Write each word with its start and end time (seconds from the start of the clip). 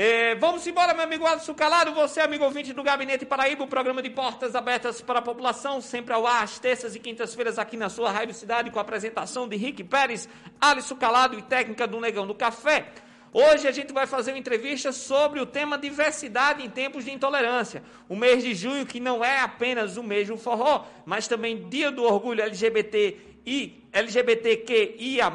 É, 0.00 0.36
vamos 0.36 0.64
embora, 0.64 0.94
meu 0.94 1.02
amigo 1.02 1.26
Alisson 1.26 1.52
Calado. 1.54 1.92
Você, 1.92 2.20
amigo 2.20 2.44
ouvinte 2.44 2.72
do 2.72 2.84
Gabinete 2.84 3.26
Paraíba, 3.26 3.64
o 3.64 3.66
programa 3.66 4.00
de 4.00 4.08
portas 4.08 4.54
abertas 4.54 5.00
para 5.00 5.18
a 5.18 5.22
população, 5.22 5.80
sempre 5.80 6.14
ao 6.14 6.24
ar, 6.24 6.44
às 6.44 6.56
terças 6.60 6.94
e 6.94 7.00
quintas-feiras, 7.00 7.58
aqui 7.58 7.76
na 7.76 7.88
sua 7.88 8.12
Rádio 8.12 8.32
Cidade, 8.32 8.70
com 8.70 8.78
a 8.78 8.82
apresentação 8.82 9.48
de 9.48 9.56
Rick 9.56 9.82
Pérez, 9.82 10.28
Alisson 10.60 10.94
Calado 10.94 11.36
e 11.36 11.42
técnica 11.42 11.84
do 11.84 11.98
Negão 11.98 12.28
do 12.28 12.34
Café. 12.36 12.92
Hoje 13.32 13.68
a 13.68 13.70
gente 13.70 13.92
vai 13.92 14.06
fazer 14.06 14.32
uma 14.32 14.38
entrevista 14.38 14.90
sobre 14.90 15.38
o 15.40 15.46
tema 15.46 15.76
diversidade 15.76 16.64
em 16.64 16.70
tempos 16.70 17.04
de 17.04 17.10
intolerância. 17.10 17.82
O 18.08 18.16
mês 18.16 18.42
de 18.42 18.54
junho, 18.54 18.86
que 18.86 18.98
não 19.00 19.24
é 19.24 19.40
apenas 19.40 19.96
o 19.96 20.02
mês 20.02 20.28
do 20.28 20.36
forró, 20.38 20.86
mas 21.04 21.28
também 21.28 21.68
dia 21.68 21.90
do 21.90 22.02
orgulho 22.02 22.42
LGBT 22.42 23.16
e 23.44 23.84
LGBTQIA+, 23.92 25.30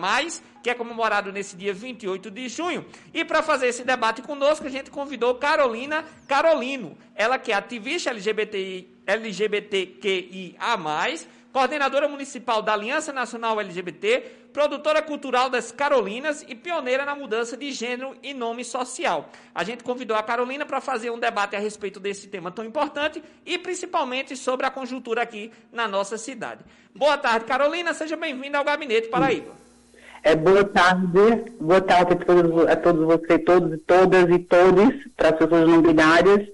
que 0.63 0.69
é 0.69 0.73
comemorado 0.73 1.31
nesse 1.31 1.55
dia 1.55 1.73
28 1.73 2.31
de 2.31 2.49
junho. 2.49 2.85
E 3.13 3.23
para 3.23 3.43
fazer 3.43 3.67
esse 3.67 3.83
debate 3.83 4.21
conosco, 4.21 4.65
a 4.65 4.69
gente 4.69 4.89
convidou 4.89 5.35
Carolina 5.35 6.05
Carolino, 6.27 6.97
ela 7.15 7.37
que 7.37 7.51
é 7.51 7.55
ativista 7.55 8.09
LGBT, 8.09 8.87
LGBTQIA+, 9.05 10.57
coordenadora 11.51 12.07
municipal 12.07 12.61
da 12.63 12.73
Aliança 12.73 13.13
Nacional 13.13 13.59
LGBT, 13.59 14.42
produtora 14.53 15.01
cultural 15.01 15.49
das 15.49 15.71
Carolinas 15.71 16.45
e 16.47 16.53
pioneira 16.53 17.03
na 17.03 17.15
mudança 17.15 17.57
de 17.57 17.71
gênero 17.71 18.15
e 18.21 18.33
nome 18.33 18.63
social. 18.63 19.29
A 19.53 19.63
gente 19.63 19.83
convidou 19.83 20.15
a 20.15 20.21
Carolina 20.21 20.63
para 20.63 20.79
fazer 20.79 21.09
um 21.09 21.19
debate 21.19 21.55
a 21.55 21.59
respeito 21.59 21.99
desse 21.99 22.27
tema 22.27 22.51
tão 22.51 22.63
importante 22.63 23.21
e 23.45 23.57
principalmente 23.57 24.37
sobre 24.37 24.67
a 24.67 24.71
conjuntura 24.71 25.23
aqui 25.23 25.51
na 25.71 25.87
nossa 25.87 26.17
cidade. 26.17 26.63
Boa 26.95 27.17
tarde, 27.17 27.45
Carolina, 27.45 27.93
seja 27.93 28.15
bem-vinda 28.15 28.59
ao 28.59 28.63
Gabinete 28.63 29.07
Paraíba. 29.07 29.51
É, 30.21 30.35
boa 30.35 30.63
tarde, 30.63 31.51
boa 31.59 31.81
tarde 31.81 32.13
a 32.13 32.15
todos, 32.15 32.67
a 32.67 32.75
todos 32.75 33.05
vocês, 33.05 33.43
todos 33.43 33.81
todas 33.85 34.29
e 34.29 34.39
todos, 34.39 34.89
para 35.17 35.29
as 35.29 35.37
pessoas 35.37 35.67
não 35.67 35.81
binárias. 35.81 36.47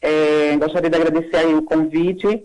É, 0.00 0.56
gostaria 0.56 0.90
de 0.90 0.96
agradecer 0.96 1.46
o 1.54 1.62
convite 1.62 2.42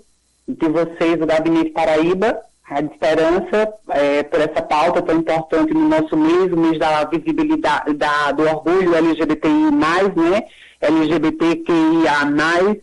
de 0.47 0.67
vocês, 0.67 1.17
do 1.17 1.25
Gabinete 1.25 1.71
Paraíba, 1.71 2.39
Rádio 2.69 2.91
Esperança, 2.91 3.73
é, 3.89 4.21
por 4.21 4.39
essa 4.39 4.61
pauta 4.61 5.01
tão 5.01 5.17
importante 5.17 5.73
no 5.73 5.89
nosso 5.89 6.15
mês, 6.15 6.53
o 6.53 6.55
mês 6.55 6.77
da 6.77 7.03
visibilidade, 7.05 7.93
da, 7.95 8.31
do 8.31 8.43
orgulho 8.43 8.93
LGBTI+, 8.93 9.71
né, 9.71 10.43
LGBTQIA+, 10.79 12.75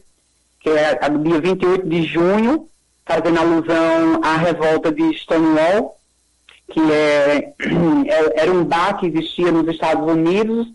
que 0.59 0.71
é 0.71 1.09
do 1.09 1.21
dia 1.21 1.41
28 1.41 1.89
de 1.89 2.03
junho, 2.03 2.69
fazendo 3.07 3.39
alusão 3.39 4.21
à 4.25 4.37
revolta 4.37 4.91
de 4.91 5.15
Stonewall, 5.15 5.97
que 6.73 6.81
é, 6.81 7.53
é, 8.09 8.43
era 8.43 8.51
um 8.51 8.65
bar 8.65 8.99
que 8.99 9.07
existia 9.07 9.53
nos 9.53 9.69
Estados 9.69 10.11
Unidos. 10.11 10.67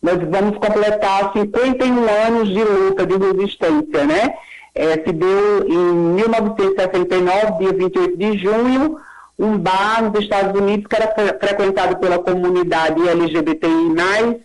Nós 0.00 0.16
vamos 0.30 0.56
completar 0.56 1.34
51 1.34 2.08
anos 2.08 2.48
de 2.48 2.64
luta, 2.64 3.06
de 3.06 3.14
resistência, 3.18 4.04
né? 4.06 4.34
É, 4.74 4.94
se 4.94 5.12
deu 5.12 5.68
em 5.68 5.94
1969, 6.16 7.58
dia 7.58 7.72
28 7.72 8.16
de 8.16 8.38
junho, 8.38 8.98
um 9.38 9.56
bar 9.56 10.02
nos 10.02 10.24
Estados 10.24 10.60
Unidos 10.60 10.86
que 10.86 10.96
era 10.96 11.14
frequentado 11.38 11.96
pela 11.98 12.18
comunidade 12.18 13.08
LGBTI+, 13.08 14.40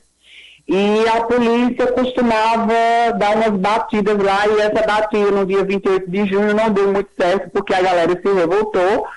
e 0.68 1.08
a 1.08 1.22
polícia 1.22 1.88
costumava 1.88 2.74
dar 3.18 3.36
umas 3.38 3.60
batidas 3.60 4.18
lá, 4.20 4.48
e 4.48 4.62
essa 4.62 4.86
batida 4.86 5.32
no 5.32 5.44
dia 5.46 5.64
28 5.64 6.12
de 6.12 6.26
junho 6.28 6.54
não 6.54 6.70
deu 6.70 6.94
muito 6.94 7.10
certo, 7.20 7.50
porque 7.50 7.74
a 7.74 7.82
galera 7.82 8.12
se 8.12 8.32
revoltou, 8.32 9.08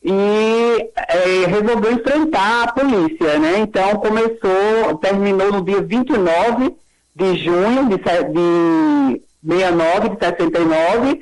e 0.00 0.90
é, 0.96 1.46
resolveu 1.48 1.90
enfrentar 1.90 2.62
a 2.62 2.72
polícia, 2.72 3.36
né? 3.40 3.58
Então 3.58 3.96
começou, 3.96 4.96
terminou 5.00 5.52
no 5.52 5.62
dia 5.62 5.82
29 5.82 6.72
de 7.16 7.36
junho 7.42 7.88
de, 7.88 7.96
de 7.96 9.22
69, 9.44 10.08
de 10.10 10.18
69, 10.18 11.20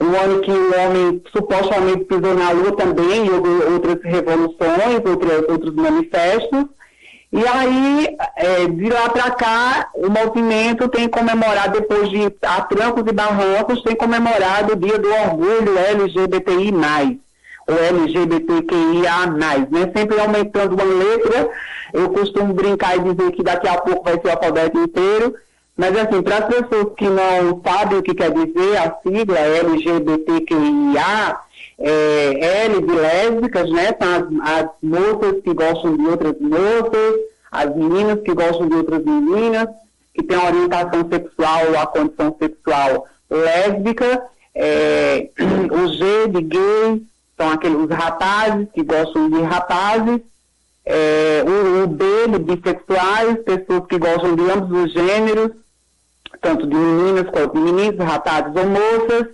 um 0.00 0.16
ano 0.16 0.40
que 0.40 0.50
o 0.50 0.80
homem 0.80 1.22
supostamente 1.32 2.04
pisou 2.04 2.34
na 2.34 2.50
lua 2.52 2.76
também, 2.76 3.26
e 3.26 3.30
outras 3.30 4.02
revoluções, 4.02 5.04
outros, 5.04 5.48
outros 5.48 5.74
manifestos. 5.74 6.64
E 7.32 7.46
aí, 7.46 8.16
é, 8.36 8.66
de 8.66 8.88
lá 8.88 9.08
para 9.08 9.30
cá, 9.30 9.88
o 9.94 10.10
movimento 10.10 10.88
tem 10.88 11.08
comemorado, 11.08 11.78
depois 11.78 12.08
de 12.08 12.26
a 12.42 12.62
trancos 12.62 13.04
e 13.06 13.12
barrancos, 13.12 13.82
tem 13.82 13.94
comemorado 13.94 14.72
o 14.72 14.76
Dia 14.76 14.98
do 14.98 15.08
Orgulho 15.08 15.78
LGBTI+ 15.78 16.72
o 17.70 17.72
LGBTQIA+, 17.72 19.26
né? 19.26 19.92
Sempre 19.96 20.20
aumentando 20.20 20.74
uma 20.74 20.84
letra. 20.84 21.48
Eu 21.92 22.10
costumo 22.10 22.52
brincar 22.52 22.96
e 22.96 23.00
dizer 23.00 23.32
que 23.32 23.42
daqui 23.42 23.68
a 23.68 23.78
pouco 23.78 24.04
vai 24.04 24.14
ser 24.14 24.26
o 24.26 24.30
alfabeto 24.30 24.78
inteiro. 24.78 25.34
Mas, 25.76 25.96
assim, 25.96 26.22
para 26.22 26.38
as 26.38 26.46
pessoas 26.46 26.94
que 26.96 27.08
não 27.08 27.60
sabem 27.64 27.98
o 27.98 28.02
que 28.02 28.14
quer 28.14 28.30
dizer, 28.30 28.76
a 28.76 28.96
sigla 29.02 29.38
LGBTQIA, 29.38 31.36
é, 31.78 32.64
L 32.66 32.82
de 32.82 32.92
lésbicas, 32.92 33.70
né? 33.70 33.94
São 34.00 34.40
as, 34.42 34.58
as 34.58 34.70
moças 34.82 35.42
que 35.42 35.54
gostam 35.54 35.96
de 35.96 36.06
outras 36.06 36.38
moças, 36.38 37.20
as 37.50 37.74
meninas 37.74 38.20
que 38.20 38.34
gostam 38.34 38.68
de 38.68 38.74
outras 38.74 39.02
meninas, 39.04 39.68
que 40.14 40.22
têm 40.22 40.36
orientação 40.36 41.08
sexual 41.08 41.70
ou 41.70 41.78
a 41.78 41.86
condição 41.86 42.36
sexual 42.38 43.06
lésbica, 43.30 44.22
é, 44.54 45.30
o 45.72 45.88
G 45.88 46.28
de 46.28 46.42
gay, 46.42 47.02
são 47.36 47.50
aqueles 47.50 47.78
os 47.78 47.90
rapazes 47.90 48.68
que 48.74 48.82
gostam 48.82 49.30
de 49.30 49.40
rapazes, 49.42 50.20
é, 50.84 51.44
o, 51.46 51.84
o 51.84 51.86
B 51.86 52.04
de 52.28 52.38
bissexuais, 52.38 53.38
pessoas 53.44 53.86
que 53.88 53.98
gostam 53.98 54.34
de 54.34 54.50
ambos 54.50 54.84
os 54.84 54.92
gêneros, 54.92 55.50
tanto 56.40 56.66
de 56.66 56.74
meninas 56.74 57.30
quanto 57.30 57.54
de 57.54 57.60
meninos, 57.60 58.04
rapazes 58.04 58.52
ou 58.56 58.66
moças, 58.66 59.28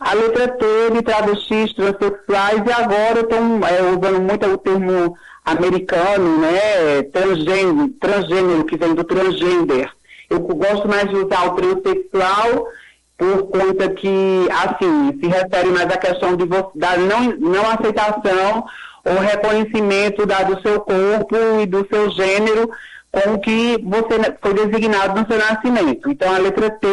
a 0.00 0.14
letra 0.14 0.48
T 0.48 0.64
de 0.92 1.02
travestis, 1.02 1.74
transexuais, 1.74 2.62
e 2.64 2.72
agora 2.72 3.20
estão 3.20 3.60
é, 3.66 3.82
usando 3.82 4.20
muito 4.20 4.46
o 4.46 4.58
termo 4.58 5.16
americano, 5.44 6.38
né, 6.38 7.02
transgênero, 7.12 7.88
transgênero, 8.00 8.64
que 8.64 8.76
vem 8.76 8.94
do 8.94 9.04
transgender. 9.04 9.90
Eu 10.30 10.40
gosto 10.40 10.86
mais 10.86 11.08
de 11.08 11.16
usar 11.16 11.46
o 11.46 11.54
transexual, 11.54 12.68
por 13.16 13.48
conta 13.48 13.88
que, 13.90 14.48
assim, 14.50 15.18
se 15.18 15.26
refere 15.26 15.70
mais 15.70 15.86
à 15.86 15.96
questão 15.96 16.36
de, 16.36 16.46
da 16.46 16.96
não, 16.96 17.32
não 17.32 17.68
aceitação 17.68 18.64
ou 19.10 19.20
reconhecimento 19.20 20.26
da, 20.26 20.42
do 20.42 20.60
seu 20.62 20.80
corpo 20.80 21.36
e 21.60 21.66
do 21.66 21.86
seu 21.88 22.10
gênero 22.10 22.70
com 23.10 23.34
o 23.34 23.38
que 23.38 23.78
você 23.82 24.36
foi 24.40 24.54
designado 24.54 25.20
no 25.20 25.26
seu 25.26 25.38
nascimento. 25.38 26.10
Então, 26.10 26.34
a 26.34 26.38
letra 26.38 26.70
T 26.70 26.86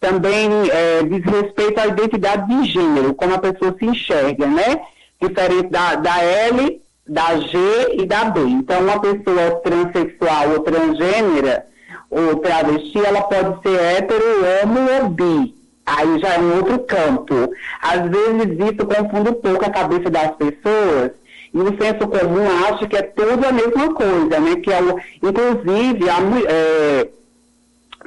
também 0.00 0.48
é, 0.70 1.02
diz 1.02 1.24
respeito 1.24 1.80
à 1.80 1.86
identidade 1.86 2.48
de 2.48 2.70
gênero, 2.70 3.14
como 3.14 3.34
a 3.34 3.38
pessoa 3.38 3.74
se 3.78 3.84
enxerga, 3.84 4.46
né? 4.46 4.80
Diferente 5.20 5.68
da, 5.68 5.94
da 5.94 6.22
L, 6.22 6.80
da 7.06 7.38
G 7.38 7.58
e 7.94 8.06
da 8.06 8.24
B. 8.24 8.40
Então, 8.40 8.80
uma 8.80 9.00
pessoa 9.00 9.60
transexual 9.62 10.50
ou 10.50 10.60
transgênera, 10.60 11.66
ou 12.10 12.36
travesti, 12.36 12.98
ela 12.98 13.22
pode 13.22 13.62
ser 13.62 13.80
hétero, 13.80 14.24
homo 14.62 14.80
ou 15.00 15.08
bi. 15.08 15.54
Aí 15.84 16.18
já 16.20 16.34
é 16.34 16.38
um 16.38 16.56
outro 16.56 16.78
campo. 16.80 17.34
Às 17.80 18.02
vezes 18.02 18.58
isso 18.58 18.86
confunde 18.86 19.30
um 19.30 19.34
pouco 19.34 19.64
a 19.64 19.70
cabeça 19.70 20.10
das 20.10 20.30
pessoas 20.36 21.12
e 21.54 21.58
o 21.58 21.66
senso 21.66 22.08
comum 22.08 22.46
acha 22.66 22.86
que 22.86 22.96
é 22.96 23.02
tudo 23.02 23.46
a 23.46 23.52
mesma 23.52 23.94
coisa, 23.94 24.40
né? 24.40 24.56
Que 24.56 24.72
é 24.72 24.82
o, 24.82 24.98
inclusive, 25.22 26.08
a 26.08 26.18
é, 26.50 27.08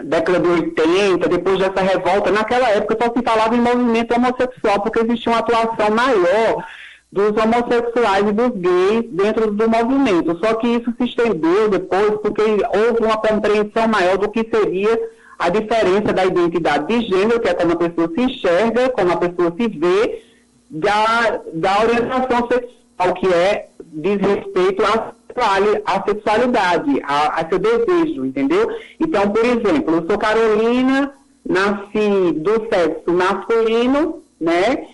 década 0.03 0.39
de 0.39 0.47
80, 0.47 1.29
depois 1.29 1.59
dessa 1.59 1.81
revolta, 1.81 2.31
naquela 2.31 2.69
época 2.69 2.97
só 3.01 3.13
se 3.13 3.23
falava 3.23 3.55
em 3.55 3.61
movimento 3.61 4.15
homossexual, 4.15 4.81
porque 4.81 4.99
existia 4.99 5.31
uma 5.31 5.39
atuação 5.39 5.91
maior 5.91 6.65
dos 7.11 7.31
homossexuais 7.37 8.27
e 8.27 8.31
dos 8.31 8.51
gays 8.55 9.05
dentro 9.11 9.51
do 9.51 9.69
movimento. 9.69 10.37
Só 10.43 10.55
que 10.55 10.67
isso 10.67 10.93
se 10.97 11.05
estendeu 11.05 11.69
depois 11.69 12.19
porque 12.21 12.41
houve 12.41 13.03
uma 13.03 13.17
compreensão 13.17 13.87
maior 13.87 14.17
do 14.17 14.29
que 14.29 14.43
seria 14.43 14.99
a 15.37 15.49
diferença 15.49 16.11
da 16.11 16.25
identidade 16.25 16.87
de 16.87 17.07
gênero, 17.07 17.39
que 17.39 17.47
é 17.47 17.53
como 17.53 17.73
a 17.73 17.77
pessoa 17.77 18.09
se 18.13 18.21
enxerga, 18.21 18.89
como 18.89 19.11
a 19.11 19.17
pessoa 19.17 19.53
se 19.55 19.67
vê, 19.67 20.23
da, 20.69 21.41
da 21.53 21.83
orientação 21.83 22.47
sexual, 22.47 22.84
que 23.13 23.27
é 23.27 23.67
diz 23.79 24.19
respeito 24.19 24.83
à, 24.83 25.13
à 25.85 26.03
sexualidade, 26.03 27.01
a, 27.03 27.41
a 27.41 27.49
seu 27.49 27.59
desejo, 27.59 28.25
entendeu? 28.25 28.69
Então, 28.99 29.29
por 29.29 29.45
exemplo, 29.45 29.95
eu 29.95 30.07
sou 30.07 30.17
Carolina, 30.17 31.11
nasci 31.47 32.31
do 32.33 32.67
sexo 32.69 33.11
masculino, 33.11 34.21
né? 34.39 34.87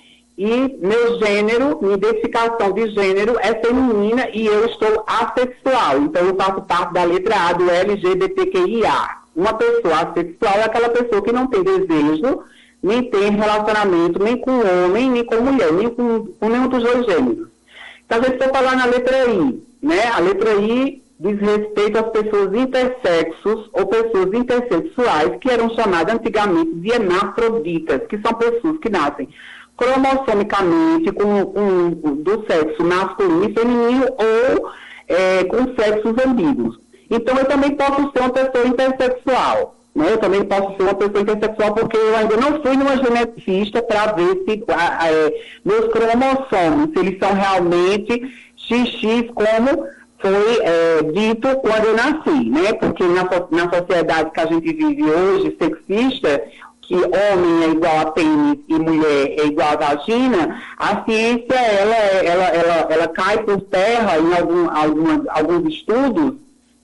e 0.44 0.76
meu 0.82 1.20
gênero, 1.20 1.78
minha 1.82 1.94
identificação 1.94 2.72
de 2.72 2.90
gênero 2.90 3.38
é 3.40 3.54
feminina 3.62 4.28
e 4.34 4.48
eu 4.48 4.66
estou 4.66 5.04
assexual. 5.06 6.00
Então 6.00 6.26
eu 6.26 6.36
faço 6.36 6.64
parte 6.64 6.94
da 6.94 7.04
letra 7.04 7.36
A 7.36 7.54
do 7.54 7.70
LGBTQIA. 7.70 9.22
Uma 9.36 9.54
pessoa 9.54 10.00
assexual 10.00 10.56
é 10.56 10.64
aquela 10.64 10.90
pessoa 10.90 11.22
que 11.22 11.32
não 11.32 11.46
tem 11.46 11.62
desejo, 11.62 12.44
nem 12.82 13.04
tem 13.04 13.30
relacionamento 13.30 14.18
nem 14.24 14.36
com 14.36 14.52
homem, 14.52 15.12
nem 15.12 15.24
com 15.24 15.36
mulher, 15.36 15.72
nem 15.74 15.90
com, 15.90 16.26
com 16.40 16.50
nenhum 16.50 16.68
dos 16.68 16.82
dois 16.82 17.06
gêneros. 17.06 17.51
Então, 18.14 18.24
se 18.24 18.46
eu 18.46 18.54
falar 18.54 18.76
na 18.76 18.88
letra 18.88 19.26
I, 19.26 19.64
né? 19.82 20.08
A 20.14 20.20
letra 20.20 20.56
I 20.56 21.02
diz 21.18 21.40
respeito 21.40 21.98
às 21.98 22.10
pessoas 22.10 22.54
intersexos 22.54 23.70
ou 23.72 23.86
pessoas 23.88 24.34
intersexuais, 24.34 25.38
que 25.40 25.50
eram 25.50 25.70
chamadas 25.70 26.16
antigamente 26.16 26.76
de 26.76 26.92
hermafroditas, 26.92 28.06
que 28.08 28.20
são 28.20 28.34
pessoas 28.34 28.80
que 28.80 28.90
nascem 28.90 29.30
cromossomicamente 29.78 31.10
com, 31.14 31.46
com, 31.46 31.90
do 32.16 32.46
sexo 32.46 32.84
masculino 32.84 33.46
e 33.46 33.54
feminino 33.54 34.06
ou 34.06 34.72
é, 35.08 35.46
com 35.46 35.74
sexos 35.82 36.14
ambíguos. 36.26 36.78
Então, 37.10 37.38
eu 37.38 37.46
também 37.46 37.78
posso 37.78 38.12
ser 38.12 38.20
uma 38.20 38.30
pessoa 38.32 38.68
intersexual. 38.68 39.78
Né? 39.94 40.14
Eu 40.14 40.18
também 40.18 40.44
posso 40.46 40.76
ser 40.76 40.84
uma 40.84 40.94
pessoa 40.94 41.22
intersexual 41.22 41.74
porque 41.74 41.98
eu 41.98 42.16
ainda 42.16 42.38
não 42.38 42.62
fui 42.62 42.78
numa 42.78 42.96
geneticista 42.98 43.82
para 43.84 44.14
ver 44.14 44.44
se 44.46 44.64
é, 44.68 45.44
meus 45.66 45.88
cromossomos, 45.92 46.92
se 46.94 47.00
eles 47.00 47.20
são 47.20 47.34
realmente 47.34 48.34
XX 48.58 49.30
como 49.34 49.86
foi 50.20 50.60
é, 50.62 51.04
dito 51.04 51.48
quando 51.58 51.86
eu 51.86 51.96
nasci, 51.96 52.50
né? 52.50 52.74
Porque 52.74 53.04
na, 53.04 53.24
na 53.24 53.74
sociedade 53.74 54.32
que 54.32 54.40
a 54.40 54.46
gente 54.46 54.74
vive 54.74 55.04
hoje, 55.04 55.58
sexista, 55.60 56.42
que 56.82 56.96
homem 56.96 57.64
é 57.64 57.70
igual 57.70 58.00
a 58.00 58.12
pênis 58.12 58.60
e 58.68 58.74
mulher 58.74 59.36
é 59.40 59.46
igual 59.46 59.70
a 59.70 59.76
vagina, 59.76 60.62
a 60.78 61.04
ciência 61.04 61.56
ela, 61.56 61.96
ela, 61.96 62.48
ela, 62.50 62.88
ela 62.90 63.08
cai 63.08 63.44
por 63.44 63.62
terra 63.62 64.20
em 64.20 64.34
algum, 64.34 64.70
alguma, 64.70 65.24
alguns 65.30 65.74
estudos 65.74 66.36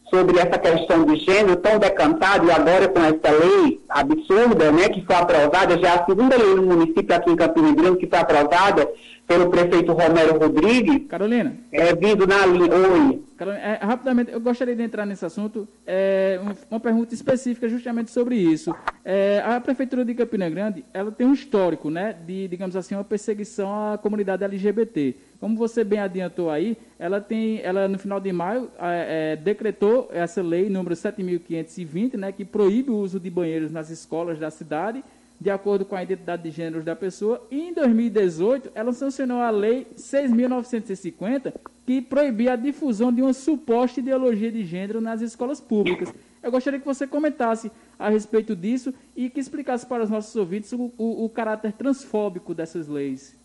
sobre 0.09 0.39
essa 0.39 0.57
questão 0.57 1.05
de 1.05 1.17
gênero 1.17 1.55
tão 1.57 1.77
decantado 1.77 2.47
e 2.47 2.51
agora 2.51 2.87
com 2.87 2.99
essa 2.99 3.35
lei 3.35 3.79
absurda, 3.89 4.71
né, 4.71 4.89
que 4.89 5.05
foi 5.05 5.15
aprovada, 5.15 5.77
já 5.77 5.95
a 5.95 6.05
segunda 6.05 6.37
lei 6.37 6.55
no 6.55 6.63
município 6.63 7.15
aqui 7.15 7.29
em 7.29 7.35
Campina 7.35 7.73
Grande 7.73 7.97
que 7.97 8.07
foi 8.07 8.19
aprovada, 8.19 8.87
pelo 9.27 9.49
prefeito 9.49 9.91
Romero 9.91 10.39
Rodrigues. 10.39 11.05
Carolina. 11.07 11.53
É, 11.69 11.93
vindo 11.93 12.25
na. 12.25 12.45
Oi. 12.45 13.21
Carolina, 13.35 13.61
é, 13.61 13.73
rapidamente, 13.75 14.31
eu 14.31 14.39
gostaria 14.39 14.73
de 14.73 14.81
entrar 14.81 15.05
nesse 15.05 15.25
assunto. 15.25 15.67
É, 15.85 16.39
uma 16.71 16.79
pergunta 16.79 17.13
específica 17.13 17.67
justamente 17.67 18.09
sobre 18.09 18.35
isso. 18.35 18.73
É, 19.03 19.43
a 19.45 19.59
Prefeitura 19.59 20.05
de 20.05 20.15
Campina 20.15 20.49
Grande, 20.49 20.85
ela 20.93 21.11
tem 21.11 21.27
um 21.27 21.33
histórico, 21.33 21.89
né, 21.89 22.15
de, 22.25 22.47
digamos 22.47 22.75
assim, 22.75 22.95
uma 22.95 23.03
perseguição 23.03 23.69
à 23.69 23.97
comunidade 23.97 24.45
LGBT. 24.45 25.15
Como 25.39 25.57
você 25.57 25.83
bem 25.83 25.99
adiantou 25.99 26.49
aí, 26.49 26.77
ela 26.97 27.19
tem, 27.19 27.59
ela 27.61 27.87
no 27.87 27.99
final 27.99 28.19
de 28.19 28.31
maio 28.31 28.71
é 28.79 29.35
decretou 29.35 30.09
essa 30.11 30.41
lei 30.41 30.67
número 30.69 30.95
7.520, 30.95 32.15
né, 32.15 32.31
que 32.31 32.43
proíbe 32.43 32.89
o 32.89 32.95
uso 32.95 33.19
de 33.19 33.29
banheiros 33.29 33.71
nas 33.71 33.89
escolas 33.89 34.39
da 34.39 34.49
cidade 34.49 35.03
de 35.39 35.49
acordo 35.49 35.85
com 35.85 35.95
a 35.95 36.03
identidade 36.03 36.43
de 36.43 36.51
gênero 36.51 36.83
da 36.83 36.95
pessoa. 36.95 37.45
E 37.51 37.69
em 37.69 37.73
2018, 37.73 38.71
ela 38.73 38.91
sancionou 38.91 39.39
a 39.39 39.49
Lei 39.49 39.87
6.950, 39.95 41.53
que 41.85 42.01
proibia 42.01 42.53
a 42.53 42.55
difusão 42.55 43.13
de 43.13 43.21
uma 43.21 43.33
suposta 43.33 43.99
ideologia 43.99 44.51
de 44.51 44.65
gênero 44.65 44.99
nas 44.99 45.21
escolas 45.21 45.61
públicas. 45.61 46.13
Eu 46.41 46.51
gostaria 46.51 46.79
que 46.79 46.85
você 46.85 47.05
comentasse 47.05 47.71
a 47.99 48.09
respeito 48.09 48.55
disso 48.55 48.93
e 49.15 49.29
que 49.29 49.39
explicasse 49.39 49.85
para 49.85 50.03
os 50.03 50.09
nossos 50.09 50.35
ouvintes 50.35 50.71
o, 50.71 50.91
o, 50.97 51.25
o 51.25 51.29
caráter 51.29 51.71
transfóbico 51.73 52.53
dessas 52.53 52.87
leis. 52.87 53.35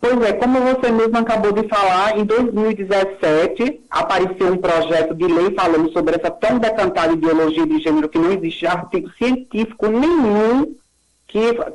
Pois 0.00 0.20
é, 0.22 0.32
como 0.34 0.60
você 0.60 0.90
mesmo 0.90 1.16
acabou 1.16 1.52
de 1.52 1.66
falar, 1.68 2.18
em 2.18 2.24
2017 2.24 3.80
apareceu 3.90 4.52
um 4.52 4.58
projeto 4.58 5.14
de 5.14 5.26
lei 5.26 5.52
falando 5.54 5.90
sobre 5.90 6.16
essa 6.16 6.30
tão 6.30 6.58
decantada 6.58 7.14
ideologia 7.14 7.66
de 7.66 7.80
gênero 7.80 8.08
que 8.08 8.18
não 8.18 8.30
existe 8.30 8.66
artigo 8.66 9.10
científico 9.16 9.88
nenhum 9.88 10.76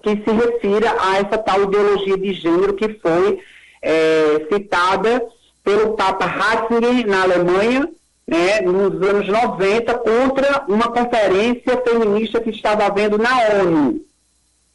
que, 0.02 0.24
se 0.24 0.32
refira 0.32 0.96
a 1.00 1.18
essa 1.18 1.38
tal 1.38 1.64
ideologia 1.64 2.18
de 2.18 2.34
gênero 2.34 2.74
que 2.74 2.90
foi 2.96 3.40
é, 3.82 4.48
citada 4.52 5.24
pelo 5.64 5.96
Papa 5.96 6.26
Ratzinger 6.26 7.08
na 7.08 7.24
Alemanha, 7.24 7.88
né, 8.28 8.62
nos 8.62 9.02
anos 9.08 9.28
90, 9.28 9.94
contra 9.96 10.66
uma 10.68 10.88
conferência 10.92 11.78
feminista 11.86 12.40
que 12.40 12.50
estava 12.50 12.86
havendo 12.86 13.18
na 13.18 13.62
ONU. 13.62 14.02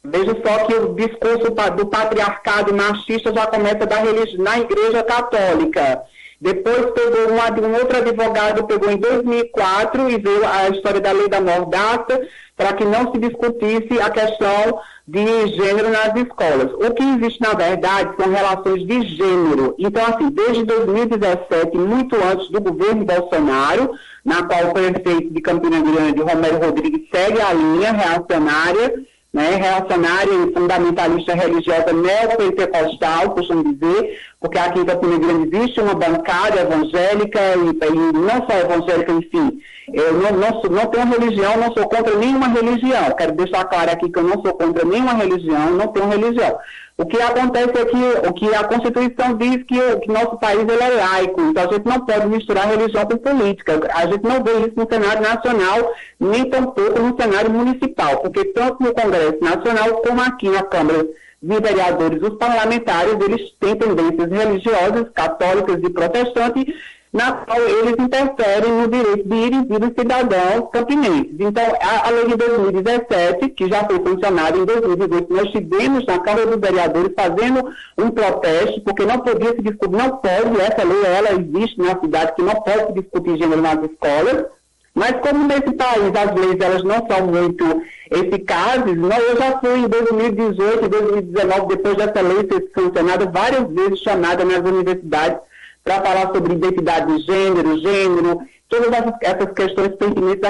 Veja 0.03 0.37
só 0.41 0.65
que 0.65 0.73
o 0.73 0.93
discurso 0.93 1.51
do 1.75 1.85
patriarcado 1.87 2.73
machista 2.73 3.33
já 3.33 3.45
começa 3.47 3.85
da 3.85 3.97
na 4.37 4.59
Igreja 4.59 5.03
Católica. 5.03 6.01
Depois 6.39 6.91
pegou 6.91 7.33
uma, 7.33 7.67
um 7.67 7.73
outro 7.73 7.97
advogado, 7.97 8.63
pegou 8.65 8.91
em 8.91 8.97
2004 8.97 10.09
e 10.11 10.17
veio 10.17 10.47
a 10.47 10.69
história 10.69 11.01
da 11.01 11.11
lei 11.11 11.27
da 11.27 11.41
mordaça, 11.41 12.21
para 12.57 12.73
que 12.73 12.83
não 12.83 13.11
se 13.11 13.19
discutisse 13.19 14.01
a 14.01 14.09
questão 14.09 14.79
de 15.07 15.47
gênero 15.55 15.89
nas 15.89 16.13
escolas. 16.15 16.73
O 16.73 16.91
que 16.91 17.03
existe, 17.03 17.39
na 17.39 17.53
verdade, 17.53 18.15
são 18.17 18.29
relações 18.29 18.85
de 18.85 19.03
gênero. 19.15 19.75
Então, 19.77 20.03
assim, 20.03 20.29
desde 20.31 20.65
2017, 20.65 21.77
muito 21.77 22.15
antes 22.15 22.49
do 22.49 22.59
governo 22.59 23.05
Bolsonaro, 23.05 23.91
na 24.25 24.43
qual 24.43 24.69
o 24.69 24.73
prefeito 24.73 25.31
de 25.31 25.39
Campina 25.39 25.79
Grande, 25.79 26.19
Romero 26.19 26.57
Rodrigues, 26.57 27.07
segue 27.13 27.39
a 27.39 27.53
linha 27.53 27.93
reacionária, 27.93 29.05
né, 29.31 29.55
reacionária 29.55 30.33
e 30.33 30.53
fundamentalista 30.53 31.35
religiosa 31.35 31.93
neopentecostal, 31.93 33.35
costumo 33.35 33.71
dizer, 33.71 34.19
porque 34.41 34.57
aqui 34.57 34.79
em 34.79 34.85
Campina 34.85 35.19
Grande 35.19 35.55
existe 35.55 35.79
uma 35.79 35.93
bancada 35.93 36.61
evangélica, 36.61 37.39
e, 37.39 37.85
e 37.85 38.13
não 38.13 38.45
só 38.47 38.57
evangélica, 38.57 39.11
enfim, 39.11 39.61
eu 39.91 40.13
não, 40.13 40.31
não, 40.31 40.61
não 40.61 40.85
tenho 40.87 41.07
religião, 41.07 41.57
não 41.57 41.73
sou 41.73 41.87
contra 41.87 42.15
nenhuma 42.15 42.47
religião. 42.49 43.11
Quero 43.17 43.31
deixar 43.33 43.63
claro 43.65 43.91
aqui 43.91 44.09
que 44.09 44.19
eu 44.19 44.23
não 44.23 44.41
sou 44.41 44.53
contra 44.53 44.83
nenhuma 44.83 45.13
religião, 45.13 45.71
não 45.71 45.87
tenho 45.87 46.09
religião. 46.09 46.57
O 46.97 47.05
que 47.05 47.21
acontece 47.21 47.77
é 47.77 47.85
que, 47.85 48.27
o 48.27 48.33
que 48.33 48.55
a 48.55 48.63
Constituição 48.63 49.37
diz 49.37 49.63
que, 49.63 49.97
que 50.01 50.11
nosso 50.11 50.37
país 50.37 50.61
ele 50.61 50.83
é 50.83 50.89
laico, 50.89 51.41
então 51.41 51.63
a 51.63 51.73
gente 51.73 51.85
não 51.85 52.05
pode 52.05 52.27
misturar 52.27 52.67
religião 52.67 53.05
com 53.05 53.17
política. 53.17 53.79
A 53.93 54.07
gente 54.07 54.23
não 54.23 54.43
vê 54.43 54.51
isso 54.65 54.73
no 54.75 54.87
cenário 54.91 55.21
nacional, 55.21 55.93
nem 56.19 56.49
tampouco 56.49 56.99
no 56.99 57.15
cenário 57.15 57.51
municipal, 57.51 58.17
porque 58.17 58.45
tanto 58.45 58.83
no 58.83 58.93
Congresso 58.93 59.37
Nacional 59.39 60.01
como 60.01 60.21
aqui 60.21 60.49
na 60.49 60.63
Câmara 60.63 61.07
de 61.41 61.59
Vereadores, 61.61 62.21
os 62.21 62.35
parlamentares, 62.37 63.13
eles 63.21 63.51
têm 63.59 63.75
tendências 63.75 64.29
religiosas, 64.29 65.09
católicas 65.13 65.79
e 65.83 65.89
protestantes, 65.91 66.73
na 67.17 67.31
qual 67.31 67.59
eles 67.59 67.95
interferem 67.97 68.71
no 68.71 68.87
direito 68.87 69.27
de 69.27 69.35
ir 69.35 69.53
e 69.53 69.65
vir 69.65 69.79
dos 69.79 69.93
cidadãos 69.97 70.69
campinenses. 70.71 71.35
Então, 71.39 71.63
a, 71.81 72.07
a, 72.07 72.11
lei 72.11 72.27
de 72.27 72.35
2017, 72.35 73.49
que 73.49 73.67
já 73.67 73.83
foi 73.85 73.99
funcionada 73.99 74.55
em 74.55 74.63
2018, 74.63 75.33
nós 75.33 75.49
tivemos 75.49 76.05
na 76.05 76.19
Câmara 76.19 76.45
dos 76.45 76.59
Vereadores 76.59 77.11
fazendo 77.15 77.73
um 77.97 78.11
protesto, 78.11 78.81
porque 78.81 79.03
não 79.03 79.19
podia 79.19 79.49
se 79.49 79.61
discutir, 79.63 79.97
não 79.97 80.17
pode, 80.17 80.61
essa 80.61 80.83
lei, 80.83 81.05
ela 81.05 81.31
existe 81.33 81.79
na 81.79 81.99
cidade, 81.99 82.35
que 82.35 82.43
não 82.43 82.55
pode 82.55 82.85
se 82.85 82.93
discutir 82.93 83.37
gênero 83.37 83.61
nas 83.63 83.83
escolas, 83.83 84.45
mas 84.93 85.11
como 85.21 85.47
nesse 85.47 85.71
país 85.73 86.11
as 86.15 86.35
leis 86.35 86.59
elas 86.59 86.83
não 86.83 87.07
são 87.07 87.27
muito 87.27 87.81
eficazes, 88.11 88.95
não, 88.95 89.17
eu 89.17 89.37
já 89.37 89.57
fui 89.59 89.79
em 89.79 89.87
2018, 89.87 90.87
2019, 90.87 91.67
depois 91.67 91.97
dessa 91.97 92.21
lei 92.21 92.47
ser 92.47 92.69
sancionada, 92.75 93.25
várias 93.25 93.67
vezes 93.69 93.99
chamada 94.01 94.45
nas 94.45 94.59
universidades 94.59 95.39
para 95.87 96.03
falar 96.03 96.33
sobre 96.33 96.53
identidade 96.53 97.15
de 97.15 97.23
gênero, 97.23 97.79
gênero, 97.79 98.41
todas 98.67 98.89
essas, 99.21 99.53
questões 99.53 99.95
pertinentes 99.95 100.43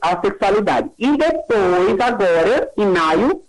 à 0.00 0.20
sexualidade. 0.20 0.90
E 0.96 1.10
depois, 1.16 2.00
agora, 2.00 2.70
em 2.76 2.86
maio, 2.86 3.42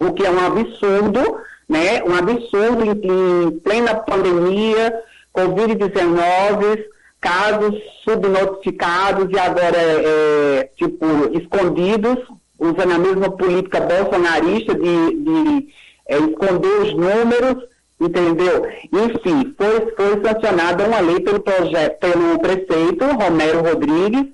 o 0.00 0.12
que 0.12 0.26
é 0.26 0.30
um 0.30 0.44
absurdo, 0.44 1.38
né? 1.68 2.02
Um 2.02 2.12
absurdo 2.16 2.84
em, 2.84 2.90
em 2.90 3.50
plena 3.60 3.94
pandemia, 3.94 5.00
Covid-19, 5.32 6.84
casos 7.20 7.76
subnotificados 8.02 9.30
e 9.30 9.38
agora, 9.38 9.78
é, 9.78 10.70
tipo, 10.76 11.06
escondidos, 11.38 12.18
usando 12.58 12.92
a 12.94 12.98
mesma 12.98 13.30
política 13.30 13.80
bolsonarista 13.80 14.74
de, 14.74 15.14
de 15.14 15.68
é, 16.08 16.18
esconder 16.18 16.80
os 16.80 16.94
números 16.94 17.68
entendeu? 18.00 18.66
Enfim, 18.92 19.54
foi, 19.56 19.92
foi 19.96 20.22
sancionada 20.22 20.86
uma 20.86 21.00
lei 21.00 21.20
pelo, 21.20 21.40
projeto, 21.40 21.98
pelo 21.98 22.38
prefeito 22.38 23.04
Romero 23.04 23.62
Rodrigues, 23.62 24.26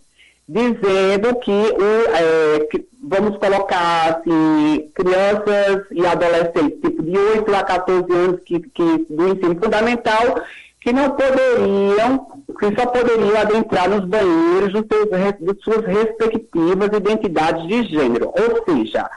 dizendo 0.47 1.35
que, 1.41 1.51
o, 1.51 2.15
é, 2.15 2.61
que 2.71 2.87
vamos 3.03 3.39
colocar 3.39 4.19
assim, 4.19 4.91
crianças 4.95 5.87
e 5.91 6.07
adolescentes, 6.07 6.81
tipo 6.81 7.03
de 7.03 7.17
8 7.17 7.55
a 7.55 7.63
14 7.63 8.13
anos 8.13 8.41
que, 8.45 8.61
que, 8.61 9.07
do 9.09 9.29
ensino 9.29 9.59
fundamental, 9.61 10.43
que 10.81 10.93
não 10.93 11.11
poderiam, 11.11 12.27
que 12.59 12.79
só 12.79 12.87
poderiam 12.87 13.41
adentrar 13.41 13.89
nos 13.89 14.05
banheiros 14.05 14.73
de 14.73 15.63
suas 15.63 15.87
respectivas 15.87 16.91
identidades 16.95 17.67
de 17.67 17.85
gênero. 17.85 18.27
Ou 18.27 18.65
seja, 18.67 19.09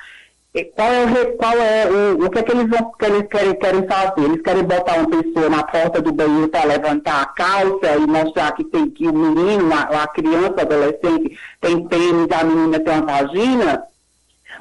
qual 0.66 0.92
é, 0.92 1.26
qual 1.38 1.54
é 1.54 1.88
o, 1.88 2.26
o 2.26 2.30
que 2.30 2.40
é 2.40 2.44
que 2.44 2.52
eles, 2.52 2.70
vão, 2.70 2.92
que 2.92 3.06
eles 3.06 3.28
querem, 3.28 3.56
querem 3.56 3.88
fazer? 3.88 4.22
Eles 4.24 4.42
querem 4.42 4.64
botar 4.64 4.98
uma 4.98 5.10
pessoa 5.10 5.50
na 5.50 5.64
porta 5.64 6.02
do 6.02 6.12
banheiro 6.12 6.48
para 6.48 6.66
levantar 6.66 7.22
a 7.22 7.26
calça 7.26 7.96
e 7.98 8.08
mostrar 8.08 8.52
que 8.54 8.64
tem 8.64 8.90
que 8.90 9.08
o 9.08 9.14
menino, 9.14 9.70
a, 9.74 10.04
a 10.04 10.08
criança, 10.08 10.62
adolescente, 10.62 11.38
tem 11.62 11.88
pênis, 11.88 12.28
a 12.32 12.44
menina 12.44 12.80
tem 12.80 12.94
uma 12.94 13.06
vagina? 13.06 13.84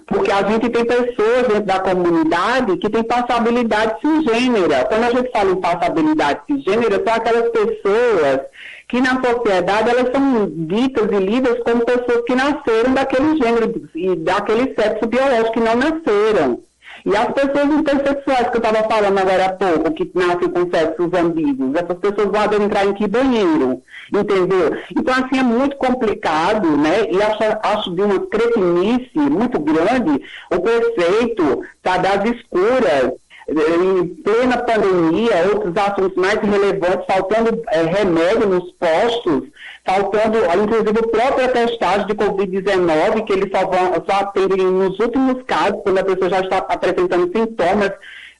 Porque 0.07 0.31
a 0.31 0.43
gente 0.43 0.69
tem 0.69 0.85
pessoas 0.85 1.49
dentro 1.49 1.65
da 1.65 1.81
comunidade 1.81 2.77
que 2.77 2.91
têm 2.91 3.03
passabilidade 3.03 4.01
cisgênera. 4.01 4.85
Quando 4.85 5.05
a 5.05 5.11
gente 5.11 5.31
fala 5.33 5.51
em 5.51 5.61
passabilidade 5.61 6.41
cisgênera, 6.47 7.03
são 7.03 7.15
aquelas 7.15 7.51
pessoas 7.51 8.41
que 8.89 9.01
na 9.01 9.21
sociedade 9.21 9.91
elas 9.91 10.13
são 10.13 10.49
ditas 10.49 11.11
e 11.11 11.25
lidas 11.25 11.59
como 11.65 11.85
pessoas 11.85 12.25
que 12.25 12.35
nasceram 12.35 12.95
daquele 12.95 13.37
gênero 13.37 13.89
e 13.95 14.17
daquele 14.17 14.75
sexo 14.75 15.07
biológico, 15.07 15.53
que 15.53 15.61
não 15.61 15.77
nasceram. 15.77 16.61
E 17.05 17.17
as 17.17 17.33
pessoas 17.33 17.73
intersexuais 17.73 18.51
que 18.51 18.57
eu 18.57 18.63
estava 18.63 18.89
falando 18.89 19.19
agora 19.19 19.47
há 19.47 19.53
pouco, 19.53 19.93
que 19.93 20.11
nascem 20.15 20.49
com 20.49 20.71
sexos 20.71 21.13
ambíguos, 21.15 21.75
essas 21.75 21.99
pessoas 21.99 22.33
vão 22.33 22.65
entrar 22.65 22.85
em 22.85 22.95
que 22.95 23.07
banheiro? 23.07 23.81
Entendeu? 24.13 24.77
Então, 24.91 25.15
assim, 25.15 25.39
é 25.39 25.43
muito 25.43 25.77
complicado, 25.77 26.77
né? 26.77 27.09
E 27.11 27.23
acho, 27.23 27.43
acho 27.63 27.95
de 27.95 28.03
uma 28.03 28.21
cretinice 28.27 29.19
muito 29.19 29.59
grande 29.61 30.23
o 30.51 30.61
prefeito 30.61 31.65
tá, 31.83 31.97
das 31.97 32.25
escuras 32.25 33.13
em 33.49 34.09
plena 34.09 34.59
pandemia, 34.59 35.49
outros 35.53 35.77
assuntos 35.77 36.17
mais 36.17 36.41
relevantes, 36.41 37.07
faltando 37.07 37.63
é, 37.69 37.83
remédio 37.83 38.49
nos 38.49 38.73
postos, 38.73 39.45
faltando, 39.85 40.39
inclusive, 40.63 40.99
o 40.99 41.09
próprio 41.09 41.45
atestagem 41.45 42.07
de 42.09 42.15
Covid-19, 42.15 43.25
que 43.25 43.33
eles 43.33 43.51
só, 43.53 43.67
vão, 43.67 43.95
só 44.05 44.21
atendem 44.23 44.67
nos 44.67 44.99
últimos 44.99 45.43
casos, 45.45 45.81
quando 45.85 45.99
a 45.99 46.05
pessoa 46.05 46.29
já 46.29 46.41
está 46.41 46.59
apresentando 46.59 47.31
sintomas 47.33 47.93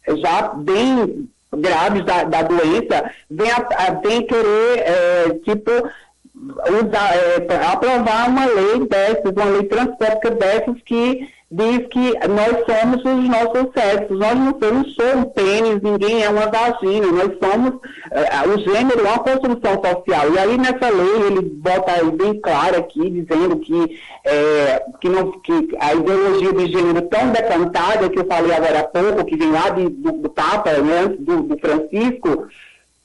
já 0.09 0.49
bem 0.55 1.29
graves 1.53 2.05
da, 2.05 2.25
da 2.25 2.43
doença, 2.43 3.11
vem, 3.31 3.51
a, 3.51 3.91
vem 4.03 4.27
querer, 4.27 4.79
é, 4.79 5.31
tipo, 5.45 5.71
usar, 6.69 7.17
é, 7.17 7.67
aprovar 7.73 8.29
uma 8.29 8.47
lei 8.47 8.87
dessas, 8.87 9.33
uma 9.33 9.45
lei 9.45 9.63
transfóbica 9.65 10.31
dessas 10.33 10.83
que 10.83 11.29
diz 11.57 11.87
que 11.89 12.13
nós 12.29 12.65
somos 12.67 13.03
os 13.03 13.29
nossos 13.29 13.73
sexos, 13.73 14.19
nós 14.19 14.35
não 14.35 14.59
somos 14.61 14.95
só 14.95 15.17
um 15.17 15.25
pênis, 15.25 15.81
ninguém 15.83 16.23
é 16.23 16.29
uma 16.29 16.47
vagina, 16.47 17.07
nós 17.07 17.33
somos, 17.43 17.75
uh, 17.75 18.49
o 18.55 18.59
gênero 18.59 19.01
é 19.01 19.03
uma 19.03 19.19
construção 19.19 19.81
social. 19.83 20.35
E 20.35 20.39
aí 20.39 20.59
nessa 20.59 20.91
lei 20.91 21.27
ele 21.29 21.41
bota 21.41 21.93
aí 21.93 22.11
bem 22.11 22.39
claro 22.41 22.79
aqui, 22.79 23.11
dizendo 23.11 23.57
que, 23.57 23.99
é, 24.25 24.85
que, 25.01 25.09
não, 25.09 25.33
que 25.41 25.69
a 25.81 25.95
ideologia 25.95 26.53
de 26.53 26.73
gênero 26.73 27.03
tão 27.03 27.31
decantada, 27.31 28.11
que 28.11 28.19
eu 28.19 28.27
falei 28.27 28.55
agora 28.55 28.81
há 28.81 28.85
pouco, 28.85 29.25
que 29.25 29.37
vem 29.37 29.51
lá 29.51 29.71
de, 29.71 29.89
do, 29.89 30.13
do 30.13 30.29
Papa, 30.29 30.73
né, 30.73 31.09
do, 31.19 31.43
do 31.43 31.59
Francisco, 31.59 32.49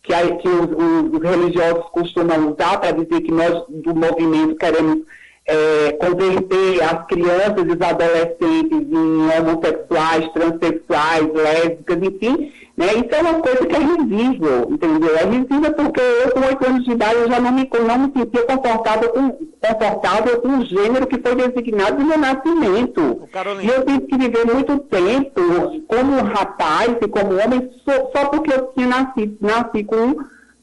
que, 0.03 0.13
que 0.13 0.47
os, 0.49 1.13
os 1.13 1.21
religiosos 1.21 1.85
costumam 1.91 2.51
usar 2.51 2.79
para 2.79 2.91
dizer 2.91 3.21
que 3.21 3.31
nós 3.31 3.63
do 3.69 3.95
movimento 3.95 4.55
queremos 4.55 5.05
é, 5.51 5.91
converter 5.93 6.81
as 6.81 7.05
crianças 7.07 7.65
e 7.65 7.71
os 7.71 7.81
adolescentes 7.81 8.87
em 8.89 9.39
homossexuais, 9.39 10.29
transexuais, 10.33 11.33
lésbicas, 11.33 11.97
enfim, 12.01 12.51
né? 12.77 12.87
Isso 12.93 13.13
é 13.13 13.21
uma 13.21 13.41
coisa 13.41 13.65
que 13.65 13.75
é 13.75 13.79
risível, 13.79 14.67
entendeu? 14.69 15.15
É 15.17 15.25
risível 15.25 15.73
porque 15.73 16.01
eu, 16.01 16.31
com 16.31 16.39
oito 16.39 16.65
anos 16.65 16.85
de 16.85 16.91
idade, 16.91 17.15
eu 17.15 17.27
já 17.27 17.39
não 17.39 17.51
me, 17.51 17.69
não 17.85 17.99
me 17.99 18.13
sentia 18.17 18.43
confortável 18.43 19.09
com, 19.09 19.31
confortável 19.31 20.41
com 20.41 20.57
o 20.59 20.65
gênero 20.65 21.05
que 21.05 21.19
foi 21.19 21.35
designado 21.35 21.99
no 21.99 22.07
meu 22.07 22.17
nascimento. 22.17 23.27
E 23.61 23.67
eu 23.67 23.85
tive 23.85 23.99
que 24.07 24.17
viver 24.17 24.45
muito 24.45 24.79
tempo 24.79 25.41
como 25.87 26.23
rapaz 26.23 26.95
e 27.01 27.07
como 27.07 27.39
homem 27.39 27.69
só, 27.83 28.09
só 28.15 28.29
porque 28.29 28.53
eu 28.53 28.67
tinha 28.73 28.87
nascido, 28.87 29.37
nasci 29.41 29.83
com 29.83 30.15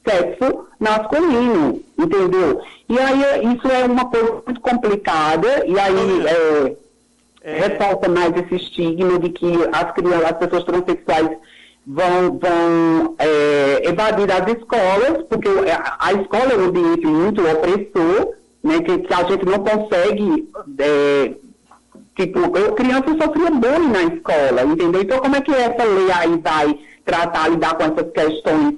sexo 0.09 0.67
masculino, 0.79 1.81
entendeu? 1.99 2.61
E 2.89 2.99
aí 2.99 3.55
isso 3.55 3.69
é 3.69 3.85
uma 3.85 4.07
coisa 4.07 4.43
muito 4.47 4.61
complicada, 4.61 5.67
e 5.67 5.79
aí 5.79 6.27
é, 6.27 6.77
é... 7.43 7.59
reforça 7.61 8.09
mais 8.09 8.33
esse 8.37 8.55
estigma 8.55 9.19
de 9.19 9.31
que 9.31 9.53
as 9.73 9.93
crianças, 9.93 10.25
as 10.25 10.39
pessoas 10.39 10.65
transexuais 10.65 11.31
vão, 11.87 12.39
vão 12.39 13.15
é, 13.19 13.89
evadir 13.89 14.31
as 14.31 14.47
escolas, 14.57 15.25
porque 15.29 15.49
a 15.99 16.13
escola 16.13 16.53
é 16.53 16.57
um 16.57 16.65
ambiente 16.67 17.07
muito 17.07 17.43
opressor, 17.43 18.35
né, 18.63 18.81
que, 18.81 18.99
que 18.99 19.15
a 19.15 19.25
gente 19.25 19.45
não 19.45 19.59
consegue 19.61 20.49
é, 20.79 21.33
tipo, 22.17 22.59
eu 22.59 22.75
criança 22.75 23.09
sofria 23.11 23.51
bullying 23.51 23.91
na 23.91 24.03
escola, 24.15 24.63
entendeu? 24.65 25.03
Então 25.03 25.19
como 25.21 25.37
é 25.37 25.41
que 25.41 25.53
essa 25.53 25.85
lei 25.85 26.11
aí 26.13 26.37
vai 26.39 26.79
tratar, 27.05 27.49
lidar 27.49 27.75
com 27.77 27.85
essas 27.85 28.13
questões 28.13 28.75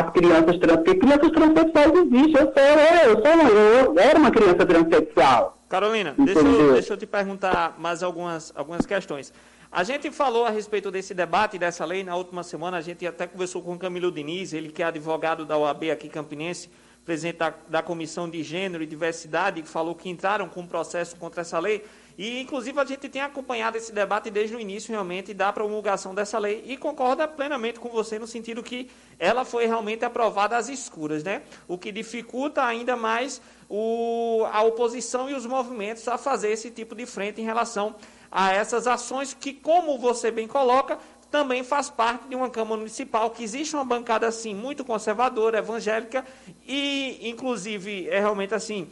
das 0.00 0.10
crianças 0.12 0.58
trans, 0.58 0.76
porque 0.76 0.94
crianças 0.94 1.30
transexuais 1.30 1.92
existem, 1.94 2.42
eu 2.42 2.52
sou, 2.52 2.62
eu, 3.04 3.22
sou, 3.22 3.94
eu 3.94 3.98
era 3.98 4.18
uma 4.18 4.30
criança 4.30 4.64
transexual. 4.64 5.58
Carolina, 5.68 6.14
deixa 6.18 6.40
eu, 6.40 6.72
deixa 6.72 6.92
eu, 6.92 6.96
te 6.96 7.06
perguntar 7.06 7.76
mais 7.78 8.02
algumas, 8.02 8.52
algumas 8.54 8.86
questões. 8.86 9.32
A 9.70 9.84
gente 9.84 10.10
falou 10.10 10.44
a 10.44 10.50
respeito 10.50 10.90
desse 10.90 11.14
debate, 11.14 11.58
dessa 11.58 11.84
lei, 11.84 12.04
na 12.04 12.14
última 12.14 12.42
semana, 12.42 12.76
a 12.76 12.80
gente 12.82 13.06
até 13.06 13.26
conversou 13.26 13.62
com 13.62 13.72
o 13.72 13.78
Camilo 13.78 14.12
Diniz, 14.12 14.52
ele 14.52 14.68
que 14.68 14.82
é 14.82 14.86
advogado 14.86 15.46
da 15.46 15.56
OAB 15.56 15.84
aqui 15.90 16.08
Campinense, 16.10 16.68
presidente 17.04 17.38
da, 17.38 17.54
da 17.68 17.82
Comissão 17.82 18.28
de 18.28 18.42
Gênero 18.42 18.82
e 18.82 18.86
Diversidade, 18.86 19.62
que 19.62 19.68
falou 19.68 19.94
que 19.94 20.10
entraram 20.10 20.48
com 20.48 20.60
um 20.60 20.66
processo 20.66 21.16
contra 21.16 21.40
essa 21.40 21.58
lei. 21.58 21.82
E, 22.16 22.40
inclusive, 22.40 22.78
a 22.78 22.84
gente 22.84 23.08
tem 23.08 23.22
acompanhado 23.22 23.76
esse 23.76 23.92
debate 23.92 24.30
desde 24.30 24.54
o 24.54 24.60
início, 24.60 24.92
realmente, 24.92 25.32
da 25.32 25.52
promulgação 25.52 26.14
dessa 26.14 26.38
lei 26.38 26.62
e 26.66 26.76
concorda 26.76 27.26
plenamente 27.26 27.80
com 27.80 27.88
você 27.88 28.18
no 28.18 28.26
sentido 28.26 28.62
que 28.62 28.90
ela 29.18 29.44
foi 29.44 29.66
realmente 29.66 30.04
aprovada 30.04 30.56
às 30.56 30.68
escuras, 30.68 31.24
né? 31.24 31.42
O 31.66 31.78
que 31.78 31.90
dificulta 31.90 32.64
ainda 32.64 32.96
mais 32.96 33.40
o, 33.68 34.44
a 34.52 34.62
oposição 34.62 35.30
e 35.30 35.34
os 35.34 35.46
movimentos 35.46 36.06
a 36.08 36.18
fazer 36.18 36.50
esse 36.50 36.70
tipo 36.70 36.94
de 36.94 37.06
frente 37.06 37.40
em 37.40 37.44
relação 37.44 37.94
a 38.30 38.52
essas 38.52 38.86
ações 38.86 39.34
que, 39.38 39.52
como 39.52 39.98
você 39.98 40.30
bem 40.30 40.46
coloca, 40.46 40.98
também 41.30 41.64
faz 41.64 41.88
parte 41.88 42.28
de 42.28 42.34
uma 42.36 42.50
Câmara 42.50 42.76
Municipal, 42.76 43.30
que 43.30 43.42
existe 43.42 43.74
uma 43.74 43.84
bancada, 43.84 44.26
assim, 44.28 44.54
muito 44.54 44.84
conservadora, 44.84 45.58
evangélica, 45.58 46.24
e, 46.66 47.18
inclusive, 47.28 48.06
é 48.08 48.20
realmente 48.20 48.54
assim, 48.54 48.86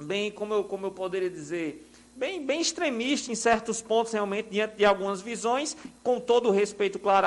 bem, 0.00 0.30
como 0.30 0.54
eu, 0.54 0.64
como 0.64 0.86
eu 0.86 0.92
poderia 0.92 1.28
dizer, 1.28 1.85
bem, 2.16 2.44
bem 2.44 2.60
extremista 2.60 3.30
em 3.30 3.34
certos 3.34 3.82
pontos, 3.82 4.12
realmente, 4.12 4.48
diante 4.50 4.76
de 4.76 4.84
algumas 4.84 5.20
visões, 5.20 5.76
com 6.02 6.18
todo 6.18 6.48
o 6.48 6.52
respeito, 6.52 6.98
claro, 6.98 7.26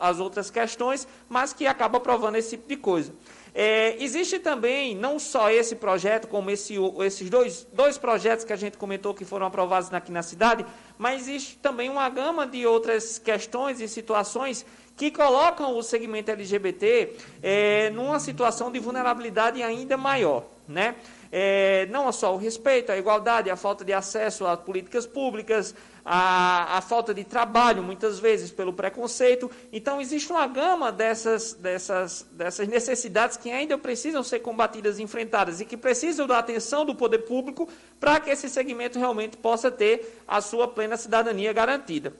às 0.00 0.20
outras 0.20 0.50
questões, 0.50 1.06
mas 1.28 1.52
que 1.52 1.66
acaba 1.66 1.98
provando 1.98 2.36
esse 2.36 2.50
tipo 2.50 2.68
de 2.68 2.76
coisa. 2.76 3.12
É, 3.54 3.96
existe 4.02 4.38
também, 4.38 4.94
não 4.94 5.18
só 5.18 5.50
esse 5.50 5.74
projeto, 5.74 6.28
como 6.28 6.50
esse, 6.50 6.74
esses 7.04 7.28
dois, 7.28 7.66
dois 7.72 7.98
projetos 7.98 8.44
que 8.44 8.52
a 8.52 8.56
gente 8.56 8.78
comentou 8.78 9.12
que 9.12 9.24
foram 9.24 9.46
aprovados 9.46 9.92
aqui 9.92 10.12
na 10.12 10.22
cidade, 10.22 10.64
mas 10.96 11.22
existe 11.22 11.58
também 11.58 11.90
uma 11.90 12.08
gama 12.08 12.46
de 12.46 12.64
outras 12.66 13.18
questões 13.18 13.80
e 13.80 13.88
situações 13.88 14.64
que 14.98 15.10
colocam 15.10 15.78
o 15.78 15.82
segmento 15.82 16.30
LGBT 16.30 17.14
é, 17.42 17.90
numa 17.90 18.20
situação 18.20 18.70
de 18.70 18.78
vulnerabilidade 18.78 19.62
ainda 19.62 19.96
maior. 19.96 20.44
Né? 20.68 20.96
é, 21.30 21.86
não 21.90 22.10
só 22.10 22.34
o 22.34 22.38
respeito, 22.38 22.90
a 22.90 22.96
igualdade, 22.96 23.50
a 23.50 23.56
falta 23.56 23.84
de 23.84 23.92
acesso 23.92 24.46
a 24.46 24.56
políticas 24.56 25.06
públicas, 25.06 25.74
a, 26.04 26.78
a, 26.78 26.80
falta 26.80 27.12
de 27.12 27.22
trabalho, 27.22 27.82
muitas 27.82 28.18
vezes, 28.18 28.50
pelo 28.50 28.72
preconceito. 28.72 29.50
Então, 29.72 30.00
existe 30.00 30.32
uma 30.32 30.46
gama 30.46 30.90
dessas, 30.90 31.52
dessas, 31.52 32.26
dessas 32.32 32.66
necessidades 32.66 33.36
que 33.36 33.50
ainda 33.50 33.76
precisam 33.76 34.22
ser 34.22 34.40
combatidas 34.40 34.98
e 34.98 35.02
enfrentadas 35.02 35.60
e 35.60 35.66
que 35.66 35.76
precisam 35.76 36.26
da 36.26 36.38
atenção 36.38 36.84
do 36.84 36.94
poder 36.94 37.18
público 37.18 37.68
para 38.00 38.18
que 38.20 38.30
esse 38.30 38.48
segmento 38.48 38.98
realmente 38.98 39.36
possa 39.36 39.70
ter 39.70 40.22
a 40.26 40.40
sua 40.40 40.66
plena 40.66 40.96
cidadania 40.96 41.52
garantida. 41.52 42.12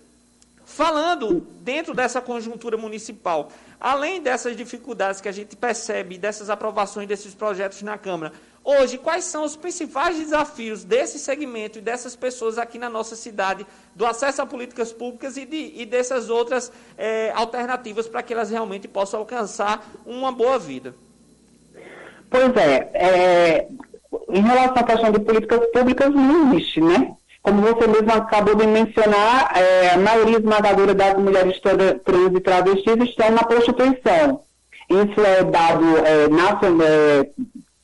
Falando 0.68 1.40
dentro 1.62 1.94
dessa 1.94 2.20
conjuntura 2.20 2.76
municipal, 2.76 3.50
além 3.80 4.20
dessas 4.20 4.54
dificuldades 4.54 5.20
que 5.20 5.28
a 5.28 5.32
gente 5.32 5.56
percebe, 5.56 6.18
dessas 6.18 6.50
aprovações 6.50 7.08
desses 7.08 7.34
projetos 7.34 7.82
na 7.82 7.96
Câmara, 7.96 8.32
Hoje, 8.70 8.98
quais 8.98 9.24
são 9.24 9.44
os 9.44 9.56
principais 9.56 10.18
desafios 10.18 10.84
desse 10.84 11.18
segmento 11.18 11.78
e 11.78 11.80
dessas 11.80 12.14
pessoas 12.14 12.58
aqui 12.58 12.78
na 12.78 12.90
nossa 12.90 13.16
cidade, 13.16 13.66
do 13.94 14.04
acesso 14.04 14.42
a 14.42 14.46
políticas 14.46 14.92
públicas 14.92 15.38
e, 15.38 15.46
de, 15.46 15.72
e 15.74 15.86
dessas 15.86 16.28
outras 16.28 16.70
é, 16.98 17.32
alternativas 17.34 18.06
para 18.06 18.22
que 18.22 18.34
elas 18.34 18.50
realmente 18.50 18.86
possam 18.86 19.20
alcançar 19.20 19.82
uma 20.04 20.30
boa 20.30 20.58
vida? 20.58 20.94
Pois 22.28 22.54
é, 22.56 22.90
é, 22.92 23.68
em 24.28 24.42
relação 24.42 24.76
à 24.76 24.82
questão 24.82 25.12
de 25.12 25.20
políticas 25.20 25.66
públicas, 25.72 26.14
não 26.14 26.52
existe, 26.52 26.82
né? 26.82 27.16
Como 27.48 27.62
você 27.62 27.86
mesmo 27.86 28.12
acabou 28.12 28.54
de 28.56 28.66
mencionar, 28.66 29.56
é, 29.56 29.94
a 29.94 29.96
maioria 29.96 30.36
esmagadora 30.36 30.94
das 30.94 31.14
mulheres 31.14 31.58
trans 31.60 32.36
e 32.36 32.40
travestis 32.40 32.96
estão 33.08 33.30
na 33.30 33.42
prostituição. 33.42 34.40
Isso 34.90 35.18
é 35.18 35.42
dado 35.44 35.96
é, 35.96 36.28
nacional, 36.28 36.86
é, 36.86 37.26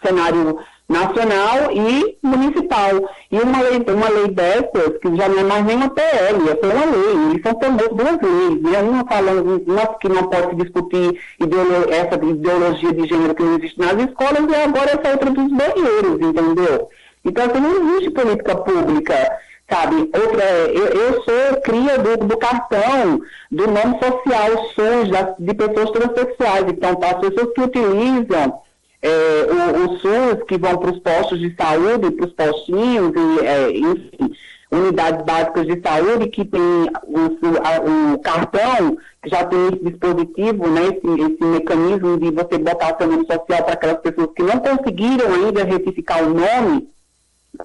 cenário 0.06 0.58
nacional 0.86 1.72
e 1.72 2.18
municipal. 2.22 3.08
E 3.32 3.38
uma 3.38 3.62
lei, 3.62 3.82
uma 3.88 4.08
lei 4.10 4.28
dessas, 4.28 4.98
que 5.00 5.16
já 5.16 5.30
não 5.30 5.38
é 5.38 5.44
mais 5.44 5.64
nem 5.64 5.76
uma 5.76 5.88
PL, 5.88 6.46
é 6.46 6.66
uma 6.66 6.84
lei, 6.84 7.30
eles 7.30 7.42
são 7.42 7.54
também 7.54 7.88
duas 7.88 8.20
leis, 8.20 8.62
né? 8.62 8.82
uma 8.82 9.06
falando, 9.06 9.64
uma 9.66 9.86
que 9.98 10.10
não 10.10 10.24
pode 10.24 10.56
discutir 10.56 11.18
ideolo 11.40 11.90
essa 11.90 12.16
ideologia 12.22 12.92
de 12.92 13.08
gênero 13.08 13.34
que 13.34 13.42
não 13.42 13.56
existe 13.56 13.78
nas 13.78 13.94
escolas, 13.94 14.44
e 14.46 14.54
agora 14.54 14.90
essa 14.90 15.10
outra 15.10 15.30
dos 15.30 15.50
banheiros, 15.50 16.20
entendeu? 16.20 16.90
Então, 17.24 17.46
assim, 17.46 17.60
não 17.60 17.94
existe 17.94 18.10
política 18.10 18.54
pública 18.56 19.38
sabe? 19.68 19.96
Outra, 19.96 20.44
eu, 20.72 20.86
eu 20.86 21.22
sou 21.22 21.60
cria 21.62 21.98
do, 21.98 22.26
do, 22.26 22.36
cartão 22.36 23.20
do 23.50 23.66
nome 23.66 23.98
social 24.02 24.68
SUS 24.74 25.10
das, 25.10 25.34
de 25.38 25.54
pessoas 25.54 25.90
transexuais. 25.90 26.64
Então, 26.68 26.94
tá, 26.96 27.10
as 27.10 27.18
pessoas 27.18 27.52
que 27.54 27.60
utilizam 27.62 28.60
é, 29.02 29.08
o, 29.10 29.84
o, 29.84 29.98
SUS, 29.98 30.44
que 30.46 30.58
vão 30.58 30.76
para 30.78 30.92
os 30.92 30.98
postos 31.00 31.38
de 31.38 31.54
saúde, 31.54 32.10
para 32.10 32.26
os 32.26 32.32
postinhos, 32.32 33.12
e, 33.14 33.46
é, 33.46 33.70
enfim, 33.70 34.34
unidades 34.70 35.24
básicas 35.24 35.66
de 35.66 35.80
saúde, 35.80 36.28
que 36.28 36.44
tem 36.44 36.60
o, 36.60 38.14
o, 38.14 38.18
cartão, 38.18 38.96
que 39.22 39.30
já 39.30 39.44
tem 39.44 39.66
esse 39.68 39.84
dispositivo, 39.84 40.68
né, 40.68 40.82
esse, 40.84 41.32
esse 41.32 41.44
mecanismo 41.44 42.18
de 42.18 42.30
você 42.30 42.58
botar 42.58 42.96
seu 42.96 43.06
nome 43.06 43.26
social 43.26 43.62
para 43.64 43.74
aquelas 43.74 44.00
pessoas 44.00 44.28
que 44.34 44.42
não 44.42 44.58
conseguiram 44.58 45.32
ainda 45.32 45.64
retificar 45.64 46.22
o 46.22 46.34
nome, 46.34 46.88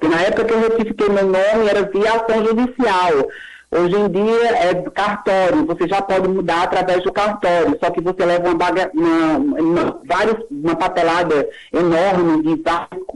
na 0.08 0.22
época 0.22 0.46
que 0.46 0.53
eu 0.53 0.60
retifiquei 0.60 1.10
meu 1.10 1.25
nome 1.25 1.69
era 1.69 1.84
via 1.84 2.13
ação 2.13 2.46
judicial. 2.46 3.29
Hoje 3.72 3.96
em 3.96 4.10
dia 4.10 4.55
é 4.55 4.74
cartório, 4.89 5.65
você 5.65 5.88
já 5.88 6.01
pode 6.01 6.27
mudar 6.27 6.63
através 6.63 7.03
do 7.03 7.12
cartório, 7.12 7.77
só 7.79 7.91
que 7.91 8.01
você 8.01 8.25
leva 8.25 8.48
uma, 8.48 8.55
baga 8.55 8.89
uma, 8.96 9.38
uma, 9.38 10.01
vários, 10.05 10.43
uma 10.50 10.75
papelada 10.75 11.48
enorme 11.72 12.41
de 12.41 12.63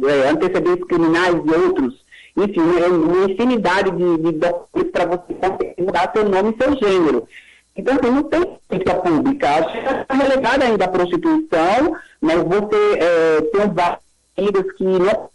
é, 0.08 0.30
antecedentes 0.30 0.86
criminais 0.86 1.36
e 1.44 1.52
outros. 1.56 2.04
Enfim, 2.38 2.62
é 2.80 2.88
uma 2.88 3.32
infinidade 3.32 3.92
de, 3.92 4.18
de 4.18 4.32
documentos 4.34 4.92
para 4.92 5.06
você 5.06 5.34
conseguir 5.34 5.76
mudar 5.80 6.12
seu 6.16 6.30
nome 6.30 6.56
e 6.56 6.64
seu 6.64 6.76
gênero. 6.76 7.28
Então, 7.76 7.96
assim, 7.96 8.12
não 8.12 8.24
tem 8.24 8.60
política 8.68 8.96
pública. 8.96 9.50
Acho 9.50 9.72
que 9.72 9.78
está 9.78 10.14
relegada 10.14 10.66
ainda 10.66 10.86
à 10.86 10.88
prostituição, 10.88 11.96
mas 12.22 12.44
você 12.44 13.00
é, 13.00 13.42
tem 13.42 13.74
vários 13.74 14.74
que 14.74 14.84
não 14.84 15.34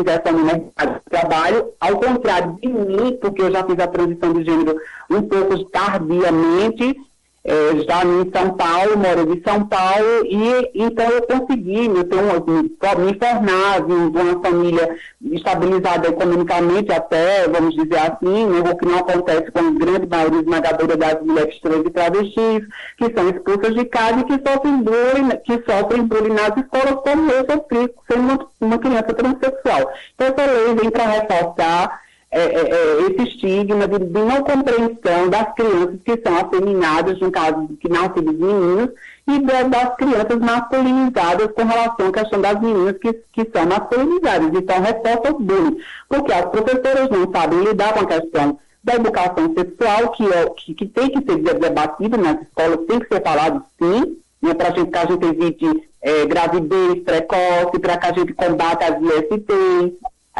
inserção 0.00 0.32
no 0.32 0.44
mercado 0.44 0.94
de 0.94 1.10
trabalho, 1.10 1.72
ao 1.80 1.96
contrário 1.96 2.56
de 2.60 2.68
mim, 2.68 3.18
porque 3.20 3.42
eu 3.42 3.50
já 3.50 3.64
fiz 3.64 3.78
a 3.78 3.86
transição 3.86 4.32
de 4.32 4.44
gênero 4.44 4.76
um 5.10 5.22
pouco 5.22 5.64
tardiamente, 5.70 6.96
é, 7.44 7.76
já 7.88 8.04
em 8.04 8.30
São 8.30 8.54
Paulo, 8.54 8.96
moro 8.96 9.34
em 9.34 9.42
São 9.42 9.66
Paulo, 9.66 10.24
e 10.24 10.70
então 10.74 11.08
eu 11.10 11.22
consegui, 11.22 11.86
eu 11.86 12.04
tenho, 12.04 12.44
me 12.46 13.18
formar 13.18 13.80
de 13.84 13.92
uma 13.92 14.40
família 14.40 14.96
estabilizada 15.20 16.08
economicamente 16.08 16.92
até, 16.92 17.48
vamos 17.48 17.74
dizer 17.74 17.98
assim, 17.98 18.46
né, 18.46 18.60
o 18.60 18.76
que 18.76 18.86
não 18.86 18.98
acontece 18.98 19.50
com 19.50 19.58
a 19.58 19.70
grande 19.72 20.06
maioria 20.06 20.40
esmagadora 20.40 20.96
das 20.96 21.22
mulheres 21.22 21.60
trans 21.60 21.84
e 21.84 21.90
travestis, 21.90 22.66
que 22.96 23.12
são 23.12 23.28
expulsas 23.28 23.74
de 23.74 23.84
casa 23.86 24.20
e 24.20 24.24
que 24.24 24.48
sofrem 24.48 24.82
bullying, 24.82 25.30
que 25.44 25.54
sofrem 25.68 26.06
bullying 26.06 26.34
nas 26.34 26.56
escolas, 26.56 27.02
como 27.02 27.30
eu 27.30 27.44
sofri 27.44 27.92
sendo 28.08 28.20
uma, 28.20 28.48
uma 28.60 28.78
criança 28.78 29.14
transexual. 29.14 29.92
Então 30.14 30.28
essa 30.28 30.46
lei 30.46 30.74
vem 30.76 30.90
para 30.90 31.06
reforçar 31.06 32.01
é, 32.34 32.40
é, 32.40 32.70
é, 32.70 33.02
esse 33.02 33.28
estigma 33.28 33.86
de, 33.86 33.98
de, 33.98 34.18
não 34.18 34.42
compreensão 34.42 35.28
das 35.28 35.54
crianças 35.54 36.00
que 36.02 36.18
são 36.22 36.34
afeminadas, 36.38 37.20
no 37.20 37.30
caso 37.30 37.68
que 37.78 37.90
nascem 37.90 38.22
dos 38.22 38.34
meninos, 38.34 38.88
e 39.28 39.38
de, 39.38 39.64
das 39.64 39.96
crianças 39.96 40.38
masculinizadas 40.38 41.52
com 41.52 41.62
relação 41.62 42.08
à 42.08 42.12
questão 42.12 42.40
das 42.40 42.58
meninas 42.58 42.96
que, 42.96 43.12
que 43.34 43.50
são 43.52 43.66
masculinizadas. 43.66 44.50
Então, 44.54 44.80
reforça 44.80 45.30
o 45.30 45.38
bullying, 45.40 45.76
porque 46.08 46.32
as 46.32 46.46
professoras 46.46 47.10
não 47.10 47.30
sabem 47.30 47.64
lidar 47.64 47.92
com 47.92 48.00
a 48.00 48.06
questão 48.06 48.58
da 48.82 48.94
educação 48.94 49.52
sexual, 49.54 50.08
que, 50.12 50.32
é, 50.32 50.50
que, 50.56 50.74
que 50.74 50.86
tem 50.86 51.10
que 51.10 51.30
ser 51.30 51.58
debatido 51.58 52.16
nas 52.16 52.40
escolas, 52.40 52.86
tem 52.88 52.98
que 52.98 53.08
ser 53.08 53.22
falado 53.22 53.62
sim, 53.78 54.16
né, 54.40 54.54
para 54.54 54.72
que 54.72 54.80
a 54.80 55.04
gente 55.04 55.26
evite 55.26 55.88
é, 56.00 56.24
gravidez 56.24 57.02
precoce, 57.04 57.78
para 57.78 57.98
que 57.98 58.06
a 58.06 58.12
gente 58.14 58.32
combata 58.32 58.86
as 58.86 59.02
ISTs, 59.02 59.92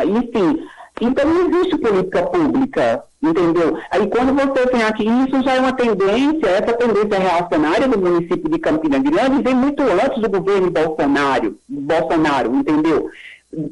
enfim, 0.07 0.67
então 1.01 1.25
não 1.25 1.49
existe 1.49 1.79
política 1.79 2.23
pública, 2.25 3.05
entendeu? 3.23 3.79
Aí 3.91 4.07
quando 4.09 4.35
você 4.35 4.67
tem 4.69 4.83
aqui, 4.83 5.05
isso 5.05 5.43
já 5.43 5.55
é 5.55 5.61
uma 5.61 5.73
tendência, 5.73 6.49
essa 6.49 6.73
tendência 6.75 7.19
reacionária 7.19 7.89
do 7.89 7.99
município 7.99 8.49
de 8.51 8.59
Campina 8.59 8.99
Grande 8.99 9.43
vem 9.43 9.55
muito 9.55 9.83
antes 9.83 10.21
do 10.21 10.29
governo 10.29 10.71
Bolsonaro, 10.71 11.59
Bolsonaro 11.69 12.55
entendeu? 12.55 13.11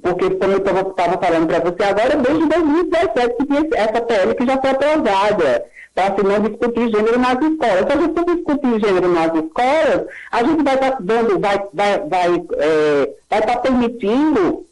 Porque, 0.03 0.31
como 0.31 0.53
eu 0.53 0.59
estava 0.59 1.19
falando 1.19 1.47
para 1.47 1.61
você 1.61 1.83
agora, 1.85 2.17
desde 2.17 2.47
2017 2.47 3.35
que 3.37 3.47
tem 3.47 3.71
essa 3.75 4.01
PL 4.03 4.35
que 4.35 4.45
já 4.45 4.61
foi 4.61 4.71
aprovada 4.71 5.65
para 5.95 6.15
se 6.15 6.23
não 6.23 6.41
discutir 6.41 6.91
gênero 6.91 7.19
nas 7.19 7.41
escolas. 7.41 7.87
Se 7.87 7.93
a 7.93 8.01
gente 8.01 8.15
não 8.15 8.35
discutir 8.35 8.81
gênero 8.81 9.09
nas 9.09 9.35
escolas, 9.35 10.07
a 10.31 10.45
gente 10.45 10.63
vai 10.63 10.75
estar 10.75 10.91
tá 10.93 10.99
dando, 11.01 11.39
vai, 11.39 11.63
vai, 11.73 11.99
vai, 12.09 12.43
é, 12.59 13.11
vai 13.29 13.43
tá 13.43 13.57
permitindo 13.57 14.67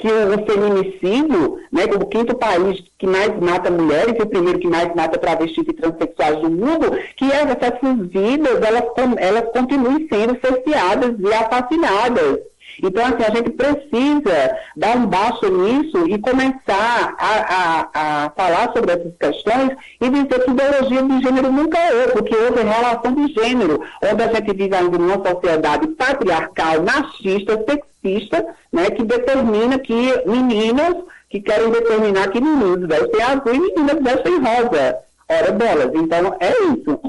que 0.00 0.08
o 0.08 0.46
feminicídio, 0.46 1.58
né, 1.70 1.84
o 1.84 2.06
quinto 2.06 2.34
país 2.34 2.82
que 2.98 3.06
mais 3.06 3.38
mata 3.38 3.70
mulheres 3.70 4.14
e 4.18 4.22
o 4.22 4.26
primeiro 4.26 4.58
que 4.58 4.66
mais 4.66 4.94
mata 4.94 5.18
travestis 5.18 5.64
e 5.68 5.72
transexuais 5.74 6.40
do 6.40 6.50
mundo, 6.50 6.90
que 7.16 7.30
essas 7.30 7.78
vidas, 8.08 8.62
elas, 8.62 8.84
elas 9.18 9.52
continuem 9.52 10.08
sendo 10.10 10.38
cerceadas 10.40 11.14
e 11.18 11.34
assassinadas. 11.34 12.49
Então, 12.82 13.04
assim, 13.04 13.24
a 13.24 13.34
gente 13.34 13.50
precisa 13.50 14.56
dar 14.76 14.96
um 14.96 15.06
baixo 15.06 15.48
nisso 15.48 16.06
e 16.08 16.18
começar 16.18 17.14
a, 17.18 17.88
a, 17.94 18.24
a 18.26 18.30
falar 18.30 18.72
sobre 18.72 18.92
essas 18.92 19.12
questões 19.18 19.76
e 20.00 20.08
dizer 20.08 20.44
que 20.44 20.50
ideologia 20.50 21.02
de 21.02 21.22
gênero 21.22 21.52
nunca 21.52 21.78
é, 21.78 22.08
porque 22.08 22.34
houve 22.34 22.62
relação 22.62 23.14
de 23.14 23.32
gênero, 23.32 23.82
onde 24.02 24.22
a 24.22 24.32
gente 24.32 24.52
vive 24.54 24.74
ainda 24.74 24.98
numa 24.98 25.28
sociedade 25.28 25.86
patriarcal, 25.88 26.82
machista, 26.82 27.64
sexista, 27.68 28.46
né, 28.72 28.90
que 28.90 29.04
determina 29.04 29.78
que 29.78 30.22
meninas 30.26 30.96
que 31.28 31.40
querem 31.40 31.70
determinar 31.70 32.28
que 32.30 32.40
meninos 32.40 32.88
vestem 32.88 33.22
azul 33.22 33.54
e 33.54 33.60
meninas 33.60 34.02
vestem 34.02 34.38
rosa. 34.38 34.96
Ora 35.28 35.52
bolas. 35.52 35.94
Então, 35.94 36.36
é 36.40 36.50
isso. 36.72 37.00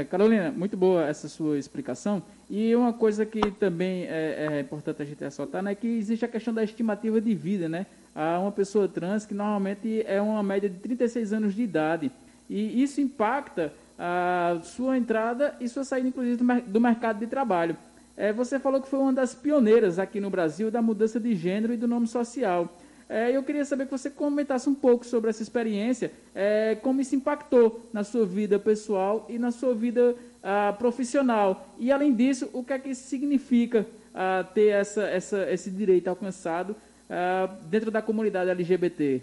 É, 0.00 0.04
Carolina, 0.04 0.50
muito 0.50 0.78
boa 0.78 1.06
essa 1.06 1.28
sua 1.28 1.58
explicação. 1.58 2.22
E 2.48 2.74
uma 2.74 2.90
coisa 2.90 3.26
que 3.26 3.38
também 3.52 4.04
é, 4.04 4.48
é 4.50 4.60
importante 4.60 5.02
a 5.02 5.04
gente 5.04 5.22
ressaltar 5.22 5.62
né, 5.62 5.72
é 5.72 5.74
que 5.74 5.86
existe 5.86 6.24
a 6.24 6.28
questão 6.28 6.54
da 6.54 6.64
estimativa 6.64 7.20
de 7.20 7.34
vida. 7.34 7.68
Né? 7.68 7.84
Há 8.14 8.38
uma 8.38 8.50
pessoa 8.50 8.88
trans 8.88 9.26
que 9.26 9.34
normalmente 9.34 10.02
é 10.06 10.18
uma 10.18 10.42
média 10.42 10.70
de 10.70 10.78
36 10.78 11.34
anos 11.34 11.54
de 11.54 11.62
idade. 11.62 12.10
E 12.48 12.82
isso 12.82 12.98
impacta 12.98 13.74
a 13.98 14.58
sua 14.62 14.96
entrada 14.96 15.54
e 15.60 15.68
sua 15.68 15.84
saída, 15.84 16.08
inclusive, 16.08 16.36
do, 16.38 16.60
do 16.62 16.80
mercado 16.80 17.18
de 17.18 17.26
trabalho. 17.26 17.76
É, 18.16 18.32
você 18.32 18.58
falou 18.58 18.80
que 18.80 18.88
foi 18.88 19.00
uma 19.00 19.12
das 19.12 19.34
pioneiras 19.34 19.98
aqui 19.98 20.18
no 20.18 20.30
Brasil 20.30 20.70
da 20.70 20.80
mudança 20.80 21.20
de 21.20 21.34
gênero 21.34 21.74
e 21.74 21.76
do 21.76 21.86
nome 21.86 22.06
social. 22.06 22.74
É, 23.12 23.36
eu 23.36 23.42
queria 23.42 23.64
saber 23.64 23.86
que 23.86 23.90
você 23.90 24.08
comentasse 24.08 24.68
um 24.68 24.74
pouco 24.74 25.04
sobre 25.04 25.30
essa 25.30 25.42
experiência, 25.42 26.12
é, 26.32 26.76
como 26.80 27.00
isso 27.00 27.16
impactou 27.16 27.84
na 27.92 28.04
sua 28.04 28.24
vida 28.24 28.56
pessoal 28.56 29.26
e 29.28 29.36
na 29.36 29.50
sua 29.50 29.74
vida 29.74 30.14
ah, 30.40 30.72
profissional. 30.78 31.74
E, 31.76 31.90
além 31.90 32.14
disso, 32.14 32.48
o 32.52 32.62
que 32.62 32.72
é 32.72 32.78
que 32.78 32.94
significa 32.94 33.84
ah, 34.14 34.46
ter 34.54 34.68
essa, 34.68 35.02
essa, 35.02 35.50
esse 35.50 35.72
direito 35.72 36.06
alcançado 36.06 36.76
ah, 37.10 37.50
dentro 37.64 37.90
da 37.90 38.00
comunidade 38.00 38.48
LGBT? 38.48 39.20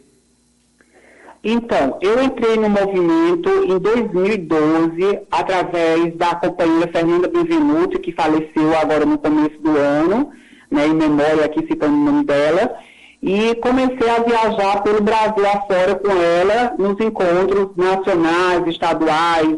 Então, 1.41 1.97
eu 2.01 2.21
entrei 2.21 2.57
no 2.57 2.67
movimento 2.67 3.49
em 3.49 3.79
2012 3.79 5.19
através 5.31 6.13
da 6.17 6.35
companheira 6.35 6.91
Fernanda 6.91 7.29
Benvenuti, 7.29 7.99
que 7.99 8.11
faleceu 8.11 8.77
agora 8.77 9.05
no 9.05 9.17
começo 9.17 9.57
do 9.61 9.77
ano, 9.77 10.33
né, 10.69 10.87
em 10.87 10.93
memória 10.93 11.45
aqui 11.45 11.65
citando 11.65 11.93
o 11.93 12.03
nome 12.03 12.25
dela, 12.25 12.77
e 13.21 13.55
comecei 13.55 14.09
a 14.09 14.19
viajar 14.19 14.83
pelo 14.83 15.01
Brasil 15.01 15.45
afora 15.45 15.95
com 15.95 16.11
ela 16.11 16.73
nos 16.77 16.99
encontros 16.99 17.75
nacionais, 17.75 18.67
estaduais, 18.67 19.57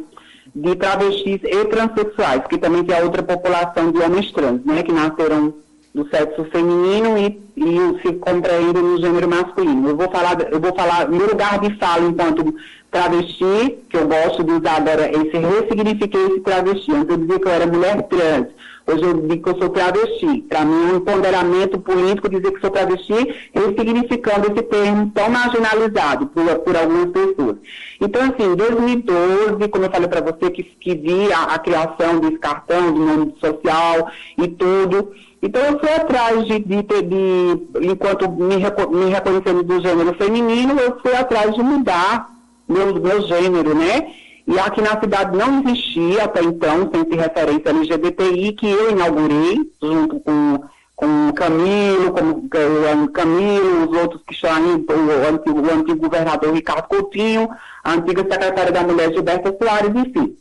de 0.56 0.76
travestis 0.76 1.40
e 1.44 1.66
transexuais, 1.66 2.44
que 2.48 2.58
também 2.58 2.84
tem 2.84 2.98
a 2.98 3.04
outra 3.04 3.22
população 3.22 3.92
de 3.92 4.00
homens 4.00 4.32
trans, 4.32 4.64
né, 4.66 4.84
que 4.84 4.92
nasceram 4.92 5.54
do 5.94 6.08
sexo 6.10 6.46
feminino 6.46 7.18
e, 7.18 7.42
e 7.58 8.02
se 8.02 8.14
compreendem 8.14 8.82
no 8.82 9.00
gênero 9.00 9.28
masculino. 9.28 9.90
Eu 9.90 9.98
vou 9.98 10.10
falar, 10.10 10.38
eu 10.52 10.60
vou 10.60 10.74
falar 10.76 11.10
meu 11.10 11.28
lugar 11.28 11.60
de 11.60 11.76
fala 11.78 12.06
enquanto 12.06 12.56
travesti, 12.92 13.78
que 13.90 13.98
eu 13.98 14.08
gosto 14.08 14.44
de 14.44 14.52
usar 14.52 14.78
agora 14.78 15.10
esse 15.10 15.38
ressignifiquei 15.38 16.26
esse 16.28 16.40
travesti. 16.42 16.92
Antes 16.92 17.10
eu 17.10 17.18
dizia 17.18 17.40
que 17.40 17.48
eu 17.48 17.52
era 17.52 17.68
mulher 17.68 18.02
trans. 18.04 18.48
Hoje 18.90 19.04
eu 19.04 19.14
digo 19.14 19.44
que 19.44 19.50
eu 19.50 19.58
sou 19.60 19.70
travesti. 19.70 20.42
Para 20.50 20.66
mim 20.66 20.74
um 20.74 20.98
empoderamento 20.98 21.80
político 21.80 22.28
dizer 22.28 22.52
que 22.52 22.60
sou 22.60 22.72
travesti, 22.72 23.36
ressignificando 23.54 24.52
esse 24.52 24.64
termo 24.64 25.12
tão 25.14 25.30
marginalizado 25.30 26.26
por, 26.28 26.44
por 26.60 26.76
algumas 26.76 27.12
pessoas. 27.12 27.58
Então, 28.02 28.22
assim, 28.24 28.52
em 28.52 28.56
2012, 28.56 29.68
como 29.70 29.86
eu 29.86 29.92
falei 29.92 30.08
para 30.08 30.22
você, 30.22 30.50
que, 30.50 30.64
que 30.64 30.96
vi 30.96 31.32
a, 31.32 31.44
a 31.56 31.60
criação 31.60 32.20
desse 32.20 32.40
cartão, 32.40 32.92
do 32.92 33.06
nome 33.06 33.36
social 33.40 34.10
e 34.38 34.48
tudo, 34.48 35.12
então 35.42 35.62
eu 35.62 35.80
fui 35.80 35.90
atrás 35.90 36.46
de, 36.46 36.60
de, 36.60 36.82
de 36.84 37.88
enquanto 37.88 38.30
me, 38.30 38.58
me 38.58 39.12
reconhecendo 39.12 39.64
do 39.64 39.80
gênero 39.82 40.14
feminino, 40.16 40.80
eu 40.80 41.00
fui 41.00 41.14
atrás 41.16 41.54
de 41.54 41.62
mudar 41.62 42.30
meu, 42.68 42.94
meu 42.96 43.22
gênero, 43.22 43.74
né? 43.76 44.14
E 44.50 44.58
aqui 44.58 44.82
na 44.82 45.00
cidade 45.00 45.38
não 45.38 45.62
existia 45.62 46.24
até 46.24 46.42
então, 46.42 46.90
sem 46.92 47.06
ter 47.06 47.18
referência 47.18 47.70
LGBTI, 47.70 48.54
que 48.54 48.68
eu 48.68 48.90
inaugurei, 48.90 49.60
junto 49.80 50.20
com, 50.22 50.64
com 50.96 51.32
Camilo, 51.34 52.12
com 52.12 53.04
o 53.04 53.10
Camilo, 53.10 53.88
os 53.88 53.96
outros 53.96 54.24
que 54.26 54.34
estão 54.34 54.52
aí, 54.52 54.64
o 54.64 55.30
antigo, 55.30 55.62
o 55.62 55.72
antigo 55.72 56.00
governador 56.00 56.52
Ricardo 56.52 56.88
Coutinho, 56.88 57.48
a 57.84 57.94
antiga 57.94 58.24
secretária 58.24 58.72
da 58.72 58.82
Mulher 58.82 59.14
Gilberta 59.14 59.56
Soares, 59.56 59.96
enfim. 59.96 60.36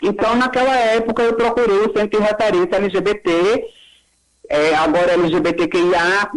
Então, 0.00 0.36
naquela 0.36 0.76
época, 0.76 1.24
eu 1.24 1.34
procurei 1.34 1.78
o 1.78 1.92
Centro 1.92 2.20
de 2.20 2.24
Referência 2.24 2.76
LGBT, 2.76 3.64
é, 4.48 4.74
agora 4.74 5.12
LGBTQIA, 5.12 6.30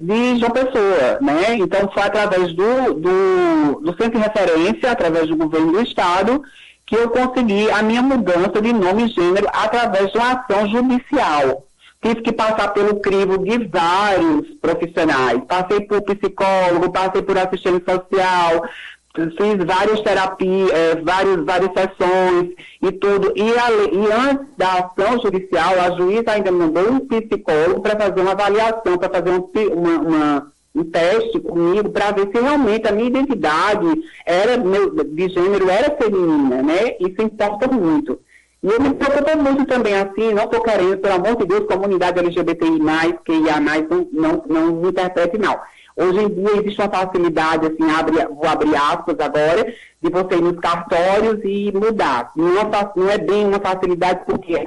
de 0.00 0.38
João 0.38 0.50
Pessoa, 0.50 1.18
né? 1.20 1.56
Então, 1.56 1.90
foi 1.92 2.02
através 2.02 2.52
do, 2.54 2.94
do, 2.94 3.80
do 3.80 3.96
Centro 3.96 4.18
de 4.18 4.24
Referência, 4.26 4.90
através 4.90 5.28
do 5.28 5.36
governo 5.36 5.72
do 5.72 5.80
Estado, 5.80 6.42
que 6.86 6.96
eu 6.96 7.10
consegui 7.10 7.70
a 7.70 7.82
minha 7.82 8.02
mudança 8.02 8.60
de 8.60 8.72
nome 8.72 9.04
e 9.04 9.08
gênero 9.08 9.48
através 9.52 10.10
de 10.10 10.18
uma 10.18 10.32
ação 10.32 10.68
judicial. 10.68 11.64
Tive 12.02 12.20
que 12.20 12.32
passar 12.32 12.68
pelo 12.74 13.00
crivo 13.00 13.38
de 13.38 13.64
vários 13.68 14.48
profissionais. 14.60 15.40
Passei 15.46 15.82
por 15.82 16.02
psicólogo, 16.02 16.90
passei 16.90 17.22
por 17.22 17.38
assistente 17.38 17.84
social, 17.88 18.68
fiz 19.14 19.64
várias 19.64 20.00
terapias, 20.00 20.70
é, 20.70 20.96
várias, 20.96 21.44
várias 21.44 21.70
sessões 21.72 22.50
e 22.80 22.92
tudo. 22.92 23.32
E, 23.36 23.42
a, 23.42 23.70
e, 23.92 24.30
antes 24.30 24.46
da 24.56 24.72
ação 24.74 25.20
judicial, 25.20 25.78
a 25.80 25.90
juíza 25.96 26.30
ainda 26.32 26.50
mandou 26.50 26.90
um 26.90 27.00
psicólogo 27.00 27.80
para 27.80 27.98
fazer 27.98 28.20
uma 28.20 28.32
avaliação, 28.32 28.96
para 28.96 29.10
fazer 29.10 29.30
um, 29.30 29.50
uma, 29.72 29.98
uma, 29.98 30.52
um 30.74 30.84
teste 30.84 31.40
comigo, 31.40 31.90
para 31.90 32.12
ver 32.12 32.30
se 32.32 32.40
realmente 32.40 32.88
a 32.88 32.92
minha 32.92 33.08
identidade 33.08 33.86
era, 34.24 34.56
meu, 34.56 34.90
de 35.04 35.28
gênero 35.28 35.68
era 35.68 35.94
feminina, 35.96 36.62
né? 36.62 36.96
Isso 36.98 37.20
importa 37.20 37.68
muito. 37.68 38.18
E 38.62 38.68
eu 38.68 38.80
me 38.80 38.94
preocupo 38.94 39.36
muito 39.38 39.66
também, 39.66 39.94
assim, 39.94 40.32
não 40.32 40.44
estou 40.44 40.62
querendo, 40.62 40.96
pelo 40.98 41.14
amor 41.14 41.36
de 41.36 41.46
Deus, 41.46 41.66
comunidade 41.66 42.20
LGBTI+, 42.20 42.78
que 43.24 43.32
IA+, 43.32 43.60
não, 43.60 44.08
não, 44.12 44.44
não 44.48 44.72
me 44.76 44.88
interprete, 44.88 45.36
não. 45.36 45.58
Hoje 46.02 46.20
em 46.20 46.28
dia 46.28 46.56
existe 46.56 46.80
uma 46.80 46.90
facilidade, 46.90 47.66
assim, 47.66 47.90
abre, 47.90 48.26
vou 48.26 48.48
abrir 48.48 48.74
aspas 48.74 49.18
agora, 49.20 49.74
de 50.00 50.10
você 50.10 50.34
ir 50.34 50.42
nos 50.42 50.58
cartórios 50.58 51.40
e 51.44 51.70
mudar. 51.72 52.32
Não 52.34 52.58
é, 52.58 52.92
não 52.96 53.10
é 53.10 53.18
bem 53.18 53.46
uma 53.46 53.60
facilidade 53.60 54.24
porque 54.26 54.56
é 54.56 54.64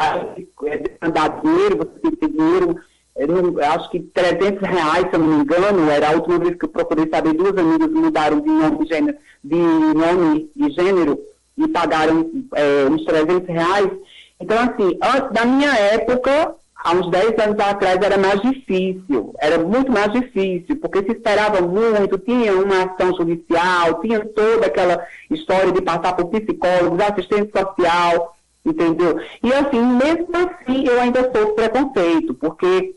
mandar 1.02 1.42
dinheiro, 1.42 1.78
você 1.78 2.00
tem 2.02 2.12
que 2.12 2.18
ter 2.18 2.30
dinheiro, 2.30 2.80
eu 3.16 3.64
acho 3.72 3.90
que 3.90 4.00
300 4.00 4.62
reais, 4.62 5.10
se 5.10 5.16
eu 5.16 5.20
não 5.20 5.28
me 5.28 5.44
engano, 5.44 5.90
era 5.90 6.10
a 6.10 6.14
última 6.14 6.38
vez 6.40 6.56
que 6.56 6.66
eu 6.66 6.70
procurei 6.70 7.08
saber, 7.10 7.34
duas 7.34 7.58
amigas 7.58 7.90
mudaram 7.90 8.42
de 8.42 8.50
nome 8.50 8.86
gênero, 8.86 9.18
de 9.44 9.56
nome 9.56 10.50
de 10.56 10.70
gênero 10.72 11.20
e 11.58 11.68
pagaram 11.70 12.30
é, 12.54 12.86
uns 12.90 13.06
300 13.06 13.48
reais. 13.48 13.92
Então, 14.40 14.58
assim, 14.60 14.98
antes 15.02 15.32
da 15.32 15.46
minha 15.46 15.74
época, 15.74 16.56
há 16.86 16.92
uns 16.92 17.10
10 17.10 17.40
anos 17.40 17.60
atrás 17.60 18.00
era 18.00 18.16
mais 18.16 18.40
difícil, 18.42 19.34
era 19.40 19.58
muito 19.58 19.92
mais 19.92 20.14
difícil, 20.14 20.78
porque 20.78 21.02
se 21.02 21.14
esperava 21.14 21.60
muito, 21.60 22.20
tinha 22.20 22.54
uma 22.54 22.84
ação 22.84 23.12
judicial, 23.18 24.00
tinha 24.02 24.24
toda 24.24 24.68
aquela 24.68 25.04
história 25.32 25.72
de 25.72 25.82
passar 25.82 26.14
por 26.14 26.28
psicólogos, 26.28 27.00
assistente 27.00 27.52
social, 27.52 28.36
entendeu? 28.64 29.20
E 29.44 29.52
assim, 29.52 29.82
mesmo 29.82 30.30
assim, 30.38 30.86
eu 30.88 31.02
ainda 31.02 31.32
sou 31.36 31.54
preconceito, 31.54 32.36
porque 32.36 32.94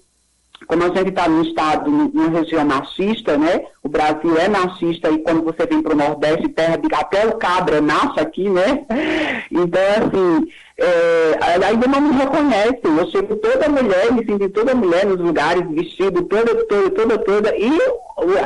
como 0.66 0.82
a 0.82 0.88
gente 0.88 1.08
está 1.08 1.26
num 1.26 1.42
estado, 1.42 1.90
numa 1.90 2.28
região 2.28 2.66
machista, 2.66 3.38
né? 3.38 3.64
O 3.82 3.88
Brasil 3.88 4.36
é 4.36 4.48
machista 4.48 5.10
e 5.10 5.18
quando 5.20 5.42
você 5.42 5.64
vem 5.66 5.80
para 5.80 5.94
o 5.94 5.96
Nordeste, 5.96 6.48
terra 6.50 6.76
de 6.76 6.94
até 6.94 7.26
o 7.26 7.38
cabra 7.38 7.80
nasce 7.80 8.20
aqui, 8.20 8.50
né? 8.50 8.84
Então, 9.50 9.80
assim, 9.96 10.46
é, 10.78 11.64
ainda 11.66 11.86
não 11.86 12.00
me 12.00 12.16
reconhecem. 12.16 12.96
Eu 12.96 13.06
chego 13.10 13.36
toda 13.36 13.68
mulher, 13.68 14.12
me 14.12 14.24
sinto 14.24 14.48
toda 14.50 14.74
mulher 14.74 15.06
nos 15.06 15.18
lugares, 15.18 15.68
vestido 15.70 16.22
toda, 16.22 16.54
toda, 16.66 16.90
toda, 16.90 17.18
toda. 17.18 17.56
E, 17.56 17.70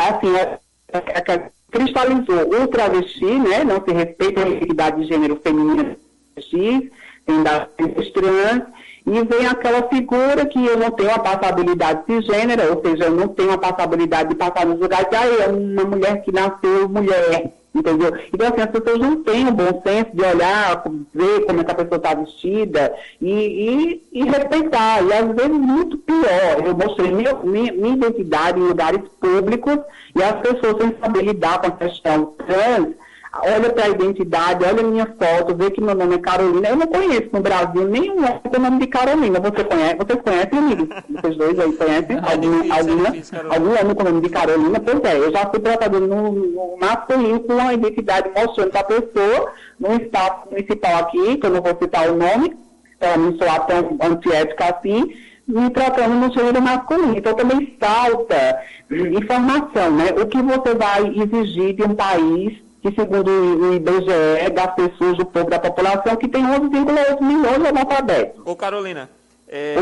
assim, 0.09 0.37
é, 0.37 0.59
é, 0.93 1.33
é, 1.33 1.51
cristalizou 1.71 2.63
o 2.63 2.67
travesti, 2.69 3.25
né? 3.25 3.65
Não 3.65 3.85
se 3.85 3.93
respeita 3.93 4.43
a 4.43 4.49
identidade 4.49 5.03
de 5.03 5.09
gênero 5.09 5.41
feminino 5.43 5.97
X, 6.39 6.91
tem 7.27 7.43
das 7.43 7.69
trans 8.13 8.63
e 9.05 9.25
vem 9.25 9.47
aquela 9.47 9.89
figura 9.89 10.47
que 10.47 10.65
eu 10.65 10.79
não 10.79 10.91
tenho 10.91 11.13
a 11.13 11.19
passabilidade 11.19 12.05
cisgênera, 12.07 12.73
ou 12.73 12.81
seja, 12.83 13.05
eu 13.05 13.11
não 13.11 13.29
tenho 13.29 13.53
a 13.53 13.59
passabilidade 13.59 14.29
de 14.29 14.37
passar 14.37 14.65
nos 14.65 14.79
lugares, 14.79 15.09
ah, 15.13 15.27
é 15.27 15.49
uma 15.49 15.85
mulher 15.85 16.23
que 16.23 16.31
nasceu 16.31 16.89
mulher, 16.89 17.53
entendeu? 17.75 18.13
Então, 18.33 18.49
assim, 18.49 18.61
as 18.61 18.71
pessoas 18.71 18.99
não 18.99 19.23
têm 19.23 19.49
o 19.49 19.53
bom 19.53 19.83
senso 19.83 20.11
de 20.15 20.23
olhar, 20.23 20.85
ver 21.15 21.47
como 21.47 21.61
essa 21.61 21.75
pessoa 21.75 21.97
está 21.97 22.15
vestida 22.15 22.95
e, 23.21 23.33
e, 23.33 24.03
e, 24.13 24.25
respeitar. 24.25 25.03
E, 25.03 25.13
às 25.13 25.35
vezes, 25.35 25.59
muito 25.59 25.99
pior, 25.99 26.65
eu 26.65 26.77
mostrei 26.77 27.11
minha, 27.13 27.35
minha, 27.43 27.73
minha 27.73 27.95
identidade 27.95 28.61
em 28.61 28.65
lugares 28.65 29.03
públicos 29.21 29.79
e 30.15 30.23
as 30.23 30.41
pessoas 30.41 30.77
sem 30.83 30.97
saber 30.99 31.23
lidar 31.23 31.61
com 31.61 31.69
a 31.69 31.73
questão 31.73 32.35
trans, 32.47 32.95
olha 33.41 33.71
para 33.71 33.85
a 33.85 33.89
identidade, 33.89 34.65
olha 34.65 34.81
a 34.81 34.87
minha 34.87 35.07
foto, 35.07 35.57
vê 35.57 35.71
que 35.71 35.81
meu 35.81 35.95
nome 35.95 36.17
é 36.17 36.19
Carolina. 36.19 36.69
Eu 36.69 36.77
não 36.77 36.87
conheço 36.87 37.31
no 37.33 37.41
Brasil 37.41 37.89
nenhum 37.89 38.19
homem 38.19 38.41
com 38.43 38.57
o 38.57 38.61
nome 38.61 38.79
de 38.81 38.87
Carolina. 38.89 39.41
Você 39.41 39.65
conhece? 39.65 39.97
Vocês 39.97 40.21
conhecem, 40.23 40.59
amigos? 40.59 40.89
Vocês 41.09 41.37
dois 41.37 41.59
aí 41.59 41.73
conhecem? 41.73 42.21
Difícil, 42.61 42.75
alguma, 42.75 43.09
é 43.09 43.55
algum 43.57 43.81
homem 43.81 43.95
com 43.95 44.03
o 44.03 44.05
nome 44.05 44.21
de 44.21 44.29
Carolina? 44.29 44.81
Pois 44.81 45.05
é, 45.05 45.19
eu 45.19 45.33
já 45.33 45.47
fui 45.47 45.61
tratado 45.61 46.01
no, 46.01 46.33
no 46.33 46.77
masculino 46.79 47.41
com 47.41 47.55
uma 47.55 47.73
identidade 47.73 48.31
mostrando 48.37 48.71
para 48.71 48.81
a 48.81 48.85
pessoa, 48.85 49.53
num 49.81 49.97
espaço 49.97 50.51
municipal 50.51 50.97
aqui, 50.97 51.37
que 51.39 51.47
eu 51.47 51.51
não 51.51 51.63
vou 51.63 51.77
citar 51.81 52.11
o 52.11 52.17
nome, 52.17 52.57
para 52.99 53.17
não 53.17 53.37
soar 53.37 53.67
tão 53.67 53.97
antiética 54.01 54.67
assim, 54.67 55.17
me 55.49 55.71
tratando 55.71 56.15
no 56.15 56.33
gênero 56.33 56.61
masculino. 56.61 57.17
Então 57.17 57.35
também 57.35 57.77
falta 57.81 58.61
informação, 58.91 59.91
né? 59.91 60.11
O 60.21 60.27
que 60.27 60.41
você 60.43 60.75
vai 60.75 61.09
exigir 61.09 61.75
de 61.75 61.83
um 61.83 61.95
país 61.95 62.63
que 62.83 62.93
segundo 62.93 63.31
o 63.31 63.75
IBGE, 63.75 64.51
das 64.53 64.75
pessoas 64.75 65.17
do 65.17 65.25
povo 65.25 65.49
da 65.49 65.61
população, 65.61 66.17
que 66.17 66.27
tem 66.27 66.43
11,8 66.43 67.23
milhões 67.23 67.61
de 67.61 67.69
analfabetos. 67.69 68.43
Ô 68.45 68.57
Carolina, 68.57 69.09
é, 69.47 69.77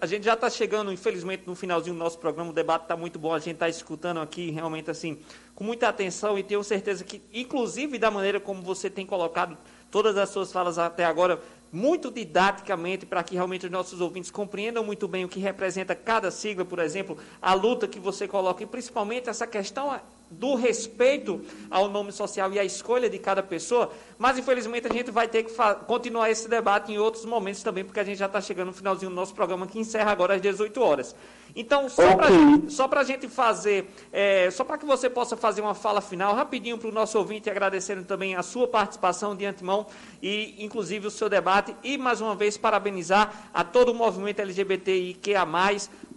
a 0.00 0.06
gente 0.06 0.24
já 0.24 0.34
está 0.34 0.48
chegando, 0.48 0.92
infelizmente, 0.92 1.42
no 1.46 1.56
finalzinho 1.56 1.96
do 1.96 1.98
nosso 1.98 2.16
programa, 2.18 2.50
o 2.50 2.52
debate 2.52 2.82
está 2.82 2.96
muito 2.96 3.18
bom, 3.18 3.34
a 3.34 3.40
gente 3.40 3.54
está 3.54 3.68
escutando 3.68 4.20
aqui 4.20 4.52
realmente 4.52 4.88
assim, 4.88 5.18
com 5.52 5.64
muita 5.64 5.88
atenção 5.88 6.38
e 6.38 6.44
tenho 6.44 6.62
certeza 6.62 7.02
que, 7.02 7.20
inclusive 7.32 7.98
da 7.98 8.08
maneira 8.08 8.38
como 8.38 8.62
você 8.62 8.88
tem 8.88 9.04
colocado 9.04 9.58
todas 9.90 10.16
as 10.16 10.28
suas 10.28 10.52
falas 10.52 10.78
até 10.78 11.04
agora, 11.04 11.40
muito 11.72 12.08
didaticamente, 12.08 13.04
para 13.04 13.24
que 13.24 13.34
realmente 13.34 13.66
os 13.66 13.72
nossos 13.72 14.00
ouvintes 14.00 14.30
compreendam 14.30 14.84
muito 14.84 15.08
bem 15.08 15.24
o 15.24 15.28
que 15.28 15.40
representa 15.40 15.92
cada 15.92 16.30
sigla, 16.30 16.64
por 16.64 16.78
exemplo, 16.78 17.18
a 17.42 17.52
luta 17.52 17.88
que 17.88 17.98
você 17.98 18.28
coloca, 18.28 18.62
e 18.62 18.66
principalmente 18.66 19.28
essa 19.28 19.44
questão 19.44 19.92
do 20.30 20.54
respeito 20.54 21.40
ao 21.70 21.88
nome 21.88 22.12
social 22.12 22.52
e 22.52 22.58
à 22.58 22.64
escolha 22.64 23.08
de 23.08 23.18
cada 23.18 23.42
pessoa, 23.42 23.90
mas 24.18 24.38
infelizmente 24.38 24.86
a 24.86 24.92
gente 24.92 25.10
vai 25.10 25.28
ter 25.28 25.44
que 25.44 25.52
continuar 25.86 26.30
esse 26.30 26.48
debate 26.48 26.92
em 26.92 26.98
outros 26.98 27.24
momentos 27.24 27.62
também, 27.62 27.84
porque 27.84 28.00
a 28.00 28.04
gente 28.04 28.18
já 28.18 28.26
está 28.26 28.40
chegando 28.40 28.68
no 28.68 28.72
finalzinho 28.72 29.10
do 29.10 29.14
nosso 29.14 29.34
programa, 29.34 29.66
que 29.66 29.78
encerra 29.78 30.10
agora 30.10 30.34
às 30.34 30.40
18 30.40 30.80
horas. 30.80 31.14
Então, 31.56 31.88
só 31.88 32.16
para 32.16 32.28
só 32.68 32.88
a 32.92 33.04
gente 33.04 33.28
fazer, 33.28 33.90
é, 34.12 34.50
só 34.50 34.64
para 34.64 34.78
que 34.78 34.84
você 34.84 35.08
possa 35.08 35.36
fazer 35.36 35.60
uma 35.60 35.74
fala 35.74 36.00
final, 36.00 36.34
rapidinho 36.34 36.78
para 36.78 36.88
o 36.88 36.92
nosso 36.92 37.18
ouvinte, 37.18 37.48
agradecendo 37.48 38.04
também 38.04 38.34
a 38.34 38.42
sua 38.42 38.66
participação 38.66 39.36
de 39.36 39.44
antemão 39.44 39.86
e, 40.22 40.54
inclusive, 40.58 41.06
o 41.06 41.10
seu 41.10 41.28
debate, 41.28 41.74
e 41.82 41.96
mais 41.96 42.20
uma 42.20 42.34
vez 42.34 42.56
parabenizar 42.56 43.50
a 43.52 43.62
todo 43.64 43.92
o 43.92 43.94
movimento 43.94 44.40
LGBTIQA+, 44.40 45.46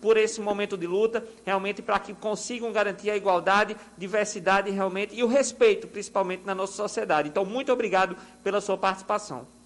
por 0.01 0.17
esse 0.17 0.39
momento 0.39 0.77
de 0.77 0.85
luta, 0.85 1.25
realmente 1.45 1.81
para 1.81 1.99
que 1.99 2.13
consigam 2.13 2.71
garantir 2.71 3.09
a 3.09 3.17
igualdade, 3.17 3.75
diversidade 3.97 4.69
realmente 4.69 5.15
e 5.15 5.23
o 5.23 5.27
respeito, 5.27 5.87
principalmente 5.87 6.43
na 6.45 6.53
nossa 6.53 6.73
sociedade. 6.73 7.29
Então, 7.29 7.43
muito 7.43 7.71
obrigado 7.71 8.15
pela 8.43 8.61
sua 8.61 8.77
participação. 8.77 9.56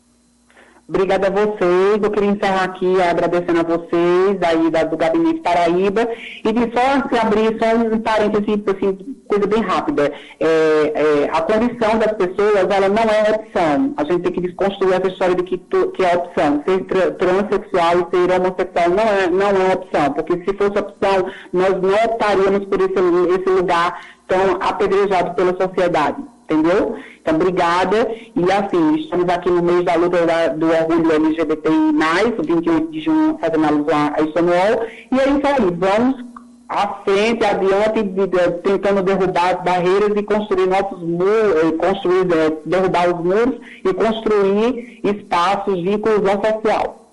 Obrigada 0.93 1.27
a 1.27 1.29
vocês. 1.29 2.03
Eu 2.03 2.11
queria 2.11 2.31
encerrar 2.31 2.65
aqui 2.65 3.01
agradecendo 3.01 3.61
a 3.61 3.63
vocês 3.63 4.37
aí 4.41 4.69
da, 4.69 4.83
do 4.83 4.97
Gabinete 4.97 5.39
Paraíba 5.39 6.05
e 6.43 6.51
de 6.51 6.59
só 6.73 7.17
abrir 7.21 7.57
só 7.57 7.77
um 7.77 7.97
parêntese, 7.99 8.61
assim, 8.67 9.15
coisa 9.25 9.47
bem 9.47 9.61
rápida. 9.61 10.11
É, 10.37 10.47
é, 10.47 11.29
a 11.31 11.41
condição 11.43 11.97
das 11.97 12.11
pessoas, 12.11 12.69
ela 12.69 12.89
não 12.89 13.03
é 13.03 13.31
opção. 13.33 13.93
A 13.95 14.03
gente 14.03 14.23
tem 14.23 14.33
que 14.33 14.41
desconstruir 14.41 14.95
essa 14.95 15.07
história 15.07 15.35
de 15.35 15.43
que, 15.43 15.57
que 15.57 16.03
é 16.03 16.13
opção. 16.13 16.61
Ser 16.65 16.83
tra 16.83 17.11
transexual 17.11 17.93
e 18.01 18.17
ser 18.17 18.31
homossexual 18.33 18.89
não 18.89 19.03
é, 19.03 19.27
não 19.29 19.71
é 19.71 19.73
opção, 19.73 20.11
porque 20.11 20.43
se 20.43 20.57
fosse 20.57 20.77
opção, 20.77 21.31
nós 21.53 21.81
não 21.81 21.93
optaríamos 22.03 22.65
por 22.65 22.81
esse, 22.81 23.39
esse 23.39 23.49
lugar 23.49 23.97
tão 24.27 24.57
apedrejado 24.59 25.35
pela 25.35 25.55
sociedade 25.55 26.21
entendeu? 26.53 26.95
Então, 27.21 27.35
obrigada. 27.35 28.11
E 28.35 28.51
assim, 28.51 28.95
estamos 28.95 29.27
aqui 29.29 29.49
no 29.49 29.61
mês 29.61 29.85
da 29.85 29.95
luta 29.95 30.25
da, 30.25 30.47
do 30.49 30.67
orgulho 30.67 31.11
LGBTI, 31.11 32.33
o 32.37 32.43
28 32.43 32.91
de 32.91 32.99
junho, 33.01 33.37
fazendo 33.39 33.65
alusão 33.65 34.13
a 34.13 34.27
Stonewall. 34.27 34.85
E 35.11 35.19
é 35.19 35.29
isso 35.29 35.47
aí, 35.47 35.77
vamos 35.77 36.31
à 36.67 36.87
frente, 37.03 37.43
adiante, 37.43 38.03
de, 38.03 38.27
de, 38.27 38.51
tentando 38.63 39.03
derrubar 39.03 39.55
as 39.55 39.63
barreiras 39.63 40.15
e 40.15 40.23
construir 40.23 40.67
novos 40.67 41.01
muros, 41.01 41.63
eh, 41.63 41.71
construir, 41.77 42.25
de, 42.25 42.57
derrubar 42.65 43.13
os 43.13 43.25
muros 43.25 43.59
e 43.83 43.93
construir 43.93 45.01
espaços 45.03 45.75
de 45.81 45.91
inclusão 45.91 46.41
social. 46.41 47.09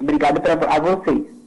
Obrigada 0.00 0.40
a 0.68 0.80
vocês. 0.80 1.41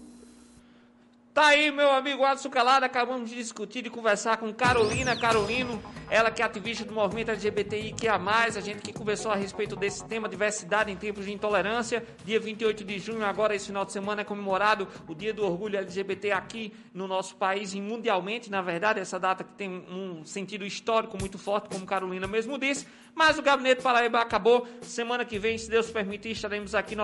Tá 1.36 1.48
aí, 1.48 1.69
meu 1.69 1.91
amigo 1.91 2.24
Adson 2.24 2.50
Calado, 2.50 2.86
acabamos 2.86 3.30
de 3.30 3.36
discutir 3.36 3.86
e 3.86 3.89
conversar 3.89 4.38
com 4.38 4.54
Carolina 4.54 5.19
Carolino, 5.19 5.84
ela 6.10 6.32
que 6.32 6.41
é 6.41 6.45
ativista 6.45 6.86
do 6.86 6.93
movimento 6.93 7.30
LGBTI 7.30 7.91
que 7.91 8.08
a 8.08 8.17
mais, 8.17 8.56
a 8.56 8.62
gente 8.62 8.82
que 8.82 8.93
conversou 8.93 9.30
a 9.30 9.36
respeito 9.36 9.76
desse 9.76 10.06
tema 10.06 10.30
diversidade 10.30 10.89
em 10.89 10.95
tempos 10.95 11.26
de 11.26 11.34
intolerância. 11.34 12.06
Dia 12.24 12.39
28 12.39 12.86
de 12.86 13.00
junho, 13.00 13.26
agora 13.26 13.54
esse 13.54 13.65
final 13.65 13.84
de 13.84 13.91
semana 13.91 14.21
é 14.21 14.24
comemorado 14.24 14.88
o 15.10 15.13
Dia 15.13 15.34
do 15.34 15.43
Orgulho 15.43 15.78
LGBT 15.78 16.32
aqui 16.32 16.74
no 16.93 17.06
nosso 17.06 17.36
país 17.36 17.74
e 17.74 17.82
mundialmente, 17.82 18.50
na 18.50 18.62
verdade, 18.62 19.02
essa 19.02 19.19
data 19.19 19.43
que 19.43 19.52
tem 19.56 19.69
um 19.69 20.24
sentido 20.26 20.65
histórico 20.65 21.17
muito 21.19 21.38
forte, 21.38 21.67
como 21.67 21.86
Carolina 21.86 22.28
mesmo 22.28 22.58
disse. 22.58 22.88
Mas 23.13 23.38
o 23.38 23.41
Gabinete 23.41 23.82
Paraíba 23.82 24.19
acabou. 24.19 24.65
Semana 24.82 25.26
que 25.26 25.38
vem, 25.38 25.58
se 25.58 25.69
Deus 25.69 25.89
permitir, 25.89 26.32
estaremos 26.32 26.74
aqui 26.74 26.95
novamente 26.95 27.04